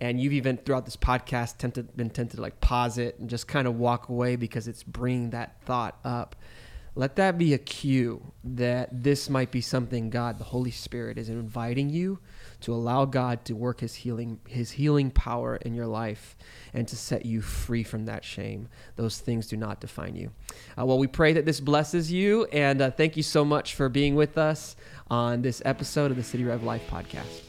and 0.00 0.20
you've 0.20 0.32
even 0.32 0.56
throughout 0.56 0.84
this 0.84 0.96
podcast 0.96 1.58
tempted, 1.58 1.96
been 1.96 2.10
tempted 2.10 2.38
to 2.38 2.42
like 2.42 2.60
pause 2.60 2.98
it 2.98 3.20
and 3.20 3.30
just 3.30 3.46
kind 3.46 3.68
of 3.68 3.76
walk 3.78 4.08
away 4.08 4.34
because 4.34 4.66
it's 4.66 4.82
bringing 4.82 5.30
that 5.30 5.62
thought 5.62 5.96
up 6.02 6.34
let 6.96 7.16
that 7.16 7.36
be 7.36 7.52
a 7.52 7.58
cue 7.58 8.32
that 8.42 8.88
this 8.90 9.28
might 9.28 9.50
be 9.50 9.60
something 9.60 10.08
God, 10.08 10.38
the 10.38 10.44
Holy 10.44 10.70
Spirit, 10.70 11.18
is 11.18 11.28
inviting 11.28 11.90
you 11.90 12.18
to 12.62 12.72
allow 12.72 13.04
God 13.04 13.44
to 13.44 13.54
work 13.54 13.80
his 13.80 13.94
healing 13.94 14.40
his 14.48 14.70
healing 14.72 15.10
power 15.10 15.56
in 15.56 15.74
your 15.74 15.86
life 15.86 16.36
and 16.72 16.88
to 16.88 16.96
set 16.96 17.26
you 17.26 17.42
free 17.42 17.82
from 17.82 18.06
that 18.06 18.24
shame. 18.24 18.68
Those 18.96 19.18
things 19.18 19.46
do 19.46 19.58
not 19.58 19.78
define 19.78 20.16
you. 20.16 20.30
Uh, 20.78 20.86
well, 20.86 20.98
we 20.98 21.06
pray 21.06 21.34
that 21.34 21.44
this 21.44 21.60
blesses 21.60 22.10
you 22.10 22.46
and 22.46 22.80
uh, 22.80 22.90
thank 22.90 23.14
you 23.16 23.22
so 23.22 23.44
much 23.44 23.74
for 23.74 23.90
being 23.90 24.14
with 24.14 24.38
us 24.38 24.74
on 25.10 25.42
this 25.42 25.60
episode 25.66 26.10
of 26.10 26.16
the 26.16 26.24
City 26.24 26.44
Rev 26.44 26.62
Life 26.62 26.88
podcast. 26.90 27.42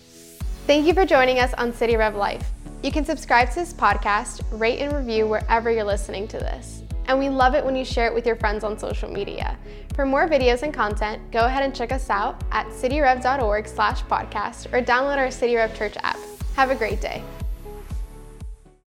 Thank 0.67 0.85
you 0.85 0.93
for 0.93 1.05
joining 1.05 1.39
us 1.39 1.53
on 1.53 1.71
City 1.71 1.95
Rev 1.95 2.15
Life. 2.15 2.51
You 2.83 2.91
can 2.91 3.05
subscribe 3.05 3.49
to 3.51 3.55
this 3.55 3.73
podcast, 3.73 4.43
rate 4.51 4.79
and 4.79 4.93
review 4.93 5.25
wherever 5.25 5.71
you're 5.71 5.85
listening 5.85 6.27
to 6.27 6.37
this 6.37 6.83
and 7.07 7.17
we 7.19 7.29
love 7.29 7.55
it 7.55 7.63
when 7.63 7.75
you 7.75 7.85
share 7.85 8.07
it 8.07 8.13
with 8.13 8.25
your 8.25 8.35
friends 8.35 8.63
on 8.63 8.77
social 8.77 9.09
media. 9.09 9.57
For 9.95 10.05
more 10.05 10.27
videos 10.27 10.63
and 10.63 10.73
content, 10.73 11.31
go 11.31 11.45
ahead 11.45 11.63
and 11.63 11.75
check 11.75 11.91
us 11.91 12.09
out 12.09 12.43
at 12.51 12.67
cityrev.org 12.67 13.67
slash 13.67 14.03
podcast 14.03 14.71
or 14.73 14.81
download 14.81 15.17
our 15.17 15.31
City 15.31 15.55
Rev 15.55 15.75
Church 15.75 15.95
app. 16.03 16.17
Have 16.55 16.69
a 16.69 16.75
great 16.75 17.01
day. 17.01 17.23